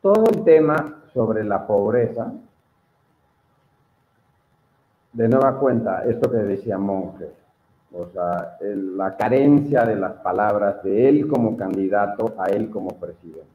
[0.00, 2.32] todo el tema sobre la pobreza,
[5.12, 7.30] de nueva cuenta, esto que decía Monge,
[7.92, 13.54] o sea, la carencia de las palabras de él como candidato a él como presidente.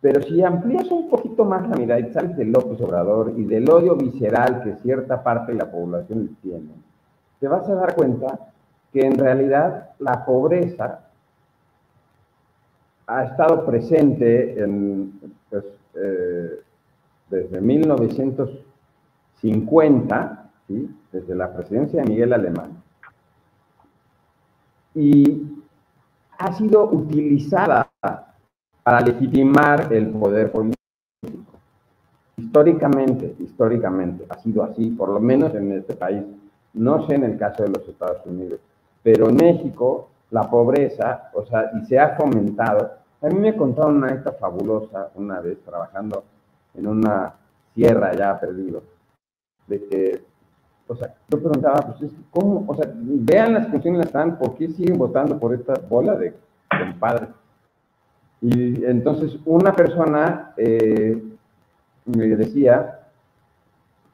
[0.00, 3.68] Pero si amplías un poquito más la mirada y sales del López Obrador y del
[3.68, 6.70] odio visceral que cierta parte de la población tiene,
[7.40, 8.38] te vas a dar cuenta
[8.96, 11.00] que en realidad la pobreza
[13.06, 15.20] ha estado presente en,
[15.50, 15.66] pues,
[15.96, 16.62] eh,
[17.28, 20.50] desde 1950,
[21.12, 22.82] desde la presidencia de Miguel Alemán,
[24.94, 25.42] y
[26.38, 27.90] ha sido utilizada
[28.82, 30.78] para legitimar el poder político.
[32.38, 36.24] Históricamente, históricamente ha sido así, por lo menos en este país.
[36.72, 38.60] No sé en el caso de los Estados Unidos.
[39.06, 42.90] Pero en México, la pobreza, o sea, y se ha fomentado.
[43.22, 46.24] A mí me contaron una esta fabulosa una vez trabajando
[46.74, 47.32] en una
[47.72, 48.82] sierra ya perdido,
[49.68, 50.24] de que,
[50.88, 52.64] o sea, yo preguntaba, pues, ¿cómo?
[52.66, 56.34] O sea, vean las cuestiones están, ¿por qué siguen votando por esta bola de
[56.68, 57.28] compadre?
[58.40, 61.22] Y entonces una persona eh,
[62.06, 63.02] me decía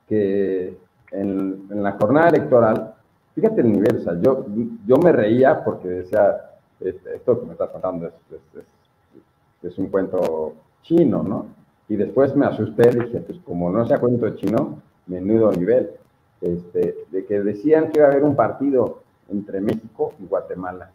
[0.07, 0.77] que
[1.13, 2.92] en, en, la jornada electoral
[3.35, 4.45] Fíjate el nivel, o sea, yo,
[4.87, 8.13] yo me reía porque decía, esto que me estás contando es,
[9.63, 11.47] es, un cuento chino, ¿no?
[11.89, 15.91] Y después me asusté, dije, pues como no sea cuento chino, menudo nivel.
[16.41, 20.91] Este, de que decían que iba a haber un partido entre México y Guatemala.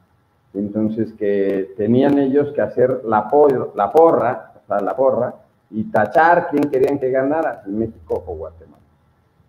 [0.53, 3.29] Entonces que tenían ellos que hacer la,
[3.75, 5.35] la porra, o sea, la porra,
[5.69, 8.77] y tachar quién querían que ganara, México o Guatemala.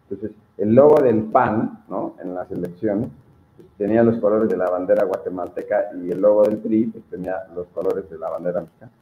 [0.09, 2.17] Entonces, el logo del PAN, ¿no?
[2.23, 3.09] En las elecciones,
[3.57, 7.45] pues, tenía los colores de la bandera guatemalteca y el logo del PRI pues, tenía
[7.55, 8.93] los colores de la bandera mexicana.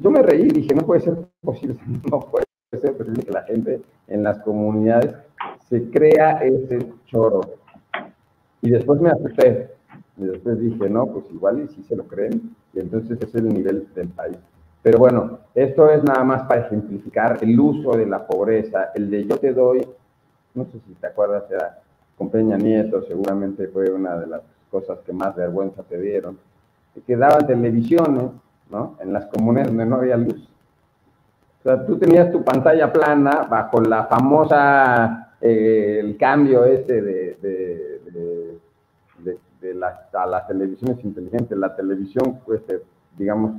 [0.00, 1.78] Yo me reí y dije, no puede ser posible,
[2.10, 2.44] no puede
[2.80, 5.14] ser posible que la gente en las comunidades
[5.68, 7.40] se crea ese choro.
[8.62, 9.70] Y después me asusté.
[10.16, 12.54] Y después dije, no, pues igual y si se lo creen.
[12.74, 14.36] Y entonces ese es el nivel del país.
[14.82, 19.26] Pero bueno, esto es nada más para ejemplificar el uso de la pobreza, el de
[19.26, 19.86] yo te doy,
[20.54, 21.78] no sé si te acuerdas, era
[22.16, 26.38] con Peña Nieto, seguramente fue una de las cosas que más vergüenza te dieron,
[27.06, 28.30] que daban televisiones,
[28.70, 28.96] ¿no?
[29.00, 30.48] En las comunidades donde no había luz.
[31.60, 37.38] O sea, tú tenías tu pantalla plana bajo la famosa, eh, el cambio ese de,
[37.40, 38.00] de,
[39.18, 42.62] de, de las, a las televisiones inteligentes, la televisión, pues,
[43.16, 43.52] digamos,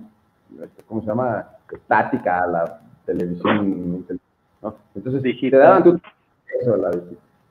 [0.62, 1.48] este, ¿cómo se llama?
[1.72, 4.06] Estática a la televisión.
[4.62, 4.76] ¿no?
[4.96, 6.00] Entonces, te daban tu,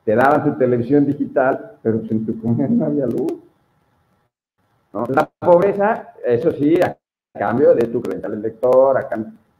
[0.03, 3.33] te daban tu televisión digital, pero en tu comunidad no había luz.
[5.09, 6.97] La pobreza, eso sí, a
[7.37, 9.07] cambio de tu credencial lector, a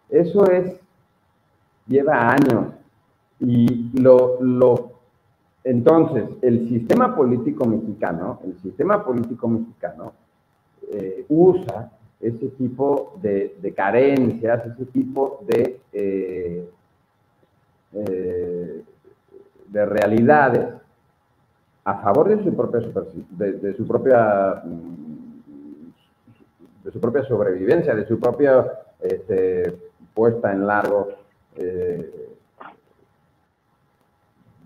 [0.10, 0.80] eso es,
[1.88, 2.74] lleva años.
[3.40, 4.92] Y lo, lo,
[5.64, 10.14] entonces, el sistema político mexicano, el sistema político mexicano
[10.92, 16.70] eh, usa ese tipo de, carencias, ese tipo de, eh,
[17.94, 18.84] eh,
[19.72, 20.68] de realidades
[21.84, 22.80] a favor de su propia
[23.32, 24.62] de, su propia
[26.84, 28.66] de su propia sobrevivencia, de su propia
[29.00, 29.78] este,
[30.14, 31.10] puesta en largo
[31.56, 32.32] eh,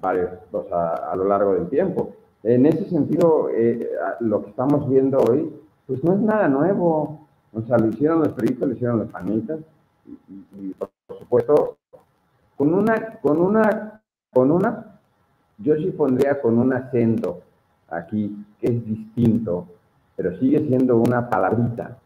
[0.01, 2.15] a, lo largo del tiempo.
[2.43, 3.49] En ese sentido,
[4.19, 5.51] lo que estamos viendo hoy,
[5.87, 7.27] pues no es nada nuevo.
[7.53, 9.59] O sea, lo hicieron los peritos, lo hicieron los panitas,
[10.05, 11.77] y, por supuesto,
[12.55, 14.01] con una, con una,
[14.31, 14.94] con una,
[15.57, 17.41] yo sí pondría con un acento
[17.89, 19.67] aquí, que es distinto,
[20.15, 21.97] pero sigue siendo una palabrita.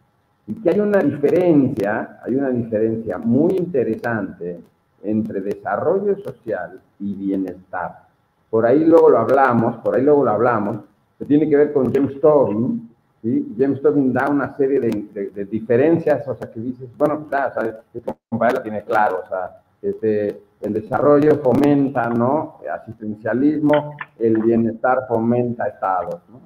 [0.47, 4.60] Y que hay una diferencia, hay una diferencia muy interesante
[5.04, 8.08] entre desarrollo social y bienestar.
[8.50, 10.80] Por ahí luego lo hablamos, por ahí luego lo hablamos,
[11.18, 12.89] que tiene que ver con James Tobin,
[13.22, 13.56] ¿sí?
[13.58, 17.82] James Tobin da una serie de, diferencias, o sea, que dices, bueno, claro, o sea,
[17.93, 22.60] este tiene claro, o sea, este, el desarrollo fomenta, ¿no?
[22.72, 26.42] Asistencialismo, el bienestar fomenta estados, ¿no?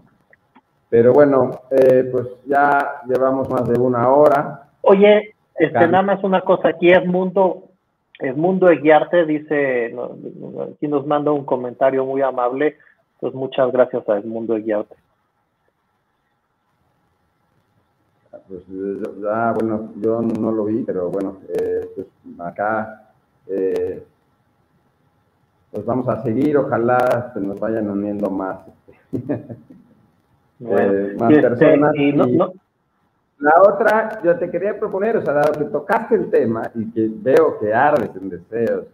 [0.89, 4.69] Pero bueno, eh, pues ya llevamos más de una hora.
[4.81, 7.69] Oye, este, nada más una cosa, aquí es Mundo,
[8.19, 9.95] es Mundo Guiarte, dice,
[10.71, 12.77] aquí nos manda un comentario muy amable,
[13.19, 14.95] pues muchas gracias a Edmundo Guiarte.
[18.47, 18.61] pues,
[19.29, 22.07] ah, bueno, yo no lo vi, pero bueno, eh, pues
[22.39, 23.02] acá,
[23.47, 24.05] eh,
[25.71, 28.59] pues vamos a seguir, ojalá se nos vayan uniendo más,
[29.11, 31.93] eh, más este, personas.
[33.39, 37.09] La otra, yo te quería proponer, o sea, dado que tocaste el tema y que
[37.11, 38.85] veo que ardes en deseos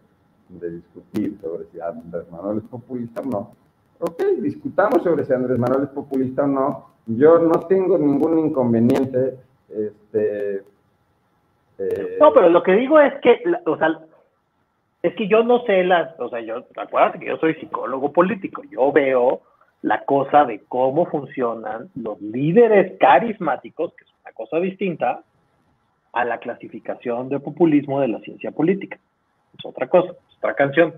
[0.48, 3.52] de discutir sobre si Andrés Manuel es populista o no,
[4.00, 9.38] ok, discutamos sobre si Andrés Manuel es populista o no, yo no tengo ningún inconveniente.
[9.70, 10.64] Este,
[11.78, 14.00] eh, no, pero lo que digo es que, o sea,
[15.02, 18.64] es que yo no sé las, o sea, yo, acuérdate que yo soy psicólogo político,
[18.70, 19.42] yo veo
[19.82, 25.24] la cosa de cómo funcionan los líderes carismáticos, que es una cosa distinta
[26.12, 29.00] a la clasificación de populismo de la ciencia política.
[29.58, 30.94] Es otra cosa, es otra canción.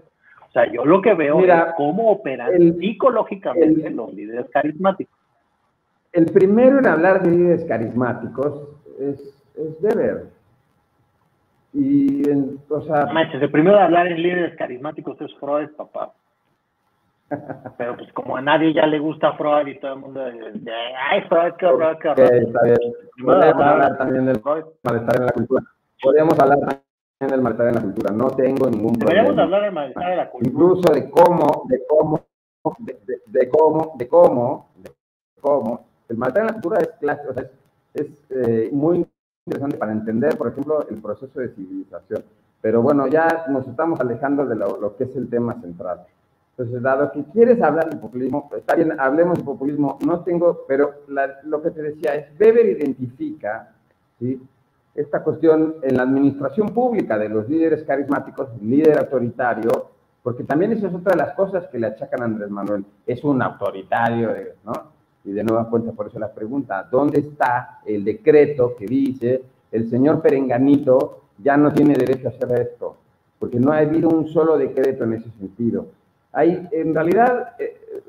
[0.50, 5.18] O sea, yo lo que veo es cómo operan psicológicamente los líderes carismáticos.
[6.12, 8.68] El primero en hablar de líderes carismáticos
[9.00, 9.20] es,
[9.56, 10.41] es Weber.
[11.74, 13.06] Y, en, o sea...
[13.08, 16.14] Manches, el primero en hablar en líderes carismáticos es Freud, papá.
[17.78, 20.72] Pero pues como a nadie ya le gusta Freud y todo el mundo dice,
[21.10, 22.34] ay, Freud, qué horror, qué horror.
[22.34, 22.78] está bien.
[23.24, 24.42] Podríamos hablar también del
[24.84, 25.64] malestar en la cultura.
[26.02, 26.82] Podríamos hablar también
[27.20, 28.14] del malestar en la cultura.
[28.14, 29.24] No tengo ningún problema.
[29.24, 30.52] Podríamos hablar del malestar en la cultura.
[30.52, 32.26] Incluso de cómo, de cómo,
[32.80, 34.92] de, de cómo, de cómo, de
[35.40, 37.52] cómo el maltrato en la cultura es,
[37.94, 39.06] es, eh, muy
[39.46, 42.24] interesante para entender, por ejemplo, el proceso de civilización.
[42.62, 46.06] Pero bueno, ya nos estamos alejando de lo, que es el tema central.
[46.52, 49.98] Entonces, dado que quieres hablar de populismo, está bien, hablemos de populismo.
[50.06, 50.94] No tengo, pero
[51.44, 53.74] lo que te decía es, Weber identifica
[54.20, 54.40] ¿sí?
[54.94, 59.90] esta cuestión en la administración pública de los líderes carismáticos, líder autoritario,
[60.22, 63.24] porque también esa es otra de las cosas que le achacan a Andrés Manuel, es
[63.24, 64.30] un autoritario,
[64.64, 65.01] ¿no?
[65.24, 69.90] Y de nueva cuenta, por eso la pregunta, ¿dónde está el decreto que dice el
[69.90, 72.98] señor Perenganito ya no tiene derecho a hacer esto?
[73.40, 75.88] Porque no ha habido un solo decreto en ese sentido.
[76.32, 78.04] Hay, en realidad, eh,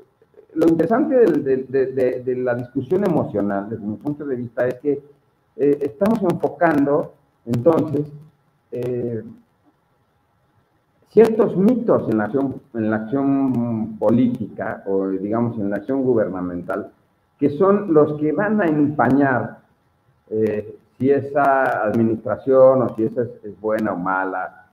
[0.55, 5.01] lo interesante de, la discusión emocional, desde mi punto de vista, es que
[5.55, 7.13] eh, estamos enfocando,
[7.45, 8.07] entonces,
[8.71, 9.23] eh,
[11.09, 16.91] ciertos mitos en la, acción, en la acción política o, digamos, en la acción gubernamental,
[17.43, 19.57] que son los que van a empañar
[20.29, 24.67] eh, si esa administración o si esa es, buena o mala,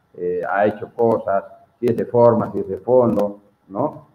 [0.48, 1.44] ha hecho cosas,
[1.78, 4.10] si es de forma, si es de fondo, ¿no?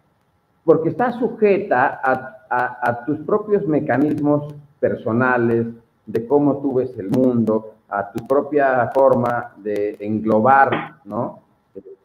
[0.66, 5.68] porque está sujeta a, tus propios mecanismos personales
[6.06, 11.40] de cómo tú ves el mundo, a tu propia forma de englobar, ¿no?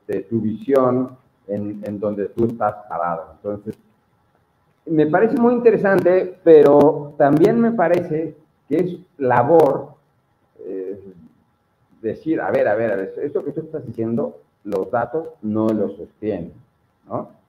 [0.06, 1.16] De, tu visión
[1.46, 3.34] en, donde tú estás parado.
[3.36, 3.78] Entonces,
[4.86, 8.36] me parece muy interesante, pero también me parece
[8.68, 9.94] que es labor
[10.60, 11.00] eh,
[12.00, 15.68] decir, a ver, a ver, a ver, esto que tú estás diciendo, los datos no
[15.68, 16.52] lo sostienen,
[17.08, 17.40] ¿no?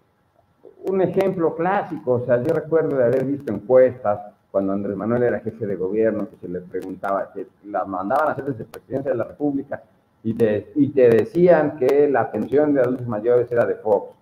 [0.84, 4.20] un ejemplo clásico, o sea, yo recuerdo de haber visto encuestas
[4.52, 8.32] cuando Andrés Manuel era jefe de gobierno, que se le preguntaba, que las mandaban a
[8.32, 9.82] hacer desde presidencia de la República,
[10.24, 14.14] y te, y te decían que la pensión de adultos mayores era de Fox,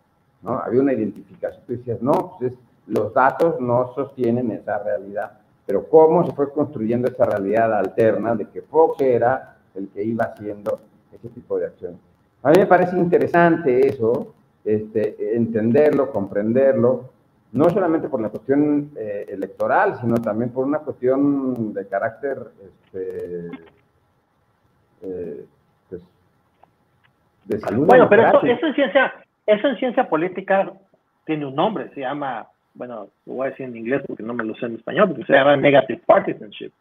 [0.43, 0.59] ¿no?
[0.59, 2.53] Había una identificación, tú decías, no, pues
[2.89, 8.45] los datos no sostienen esa realidad, pero cómo se fue construyendo esa realidad alterna de
[8.45, 10.79] que Fox era el que iba haciendo
[11.11, 11.99] ese tipo de acciones.
[12.41, 14.33] A mí me parece interesante eso,
[14.63, 17.09] este, entenderlo, comprenderlo,
[17.51, 23.49] no solamente por la cuestión eh, electoral, sino también por una cuestión de carácter este,
[25.01, 25.45] eh,
[25.89, 26.01] pues,
[27.45, 27.87] de salud.
[27.87, 29.13] Bueno, pero eso, en ciencia,
[29.45, 30.71] eso en ciencia política
[31.25, 32.47] tiene un nombre, se llama,
[32.79, 35.25] bueno, lo voy a decir en inglés porque no me lo sé en español, porque
[35.25, 36.71] se llama negative partisanship,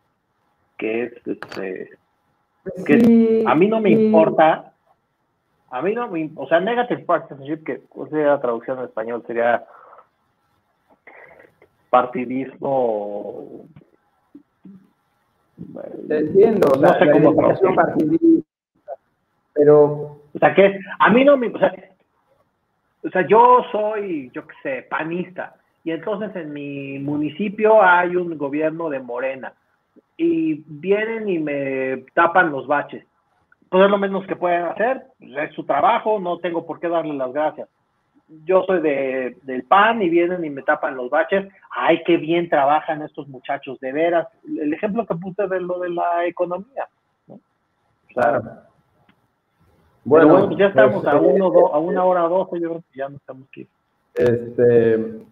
[0.78, 1.90] que es, este,
[2.86, 4.72] que a mí no me importa
[5.70, 9.66] a mí no me, o sea, negative partisanship, que sería la traducción en español, sería
[11.90, 13.66] partidismo.
[16.08, 18.92] entiendo, no sé cómo partidista,
[19.52, 20.16] pero.
[20.34, 21.48] O sea, que a mí no me.
[21.48, 21.74] O sea,
[23.04, 25.56] o sea, yo soy, yo qué sé, panista,
[25.88, 29.52] y entonces en mi municipio hay un gobierno de Morena,
[30.16, 33.04] y vienen y me tapan los baches
[33.68, 37.14] pues es lo menos que pueden hacer, es su trabajo, no tengo por qué darle
[37.14, 37.68] las gracias.
[38.44, 41.48] Yo soy de, del PAN y vienen y me tapan los baches.
[41.70, 44.28] Ay, qué bien trabajan estos muchachos, de veras.
[44.44, 46.88] El ejemplo que puse de lo de la economía.
[48.08, 48.42] Claro.
[50.04, 52.82] Bueno, bueno pues ya estamos pues, a, uno, eh, a una hora doce, yo creo
[52.92, 53.66] que ya no estamos aquí.
[54.14, 55.22] Este,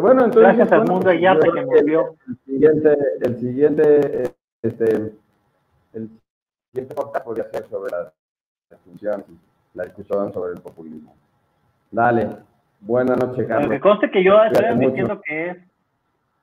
[0.00, 2.16] bueno, entonces, Gracias al mundo ya que me vio.
[2.26, 4.22] El siguiente, el siguiente,
[4.62, 5.12] este,
[5.92, 6.10] el
[6.70, 8.12] siguiente podcast podría ser sobre la
[8.70, 9.24] discusión,
[9.74, 11.14] la discusión sobre el populismo.
[11.90, 12.28] Dale.
[12.80, 13.68] Buenas noches, Carlos.
[13.68, 15.56] Me conste que yo estoy admitiendo que es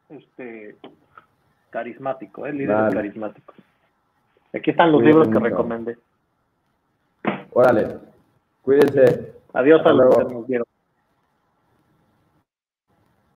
[0.10, 0.78] este
[1.70, 2.54] carismático, ¿eh?
[2.54, 3.54] líder carismático.
[4.54, 5.98] Aquí están los libros que recomendé.
[7.52, 7.98] Órale.
[8.62, 9.34] Cuídense.
[9.54, 10.69] Adiós a los que nos vieron.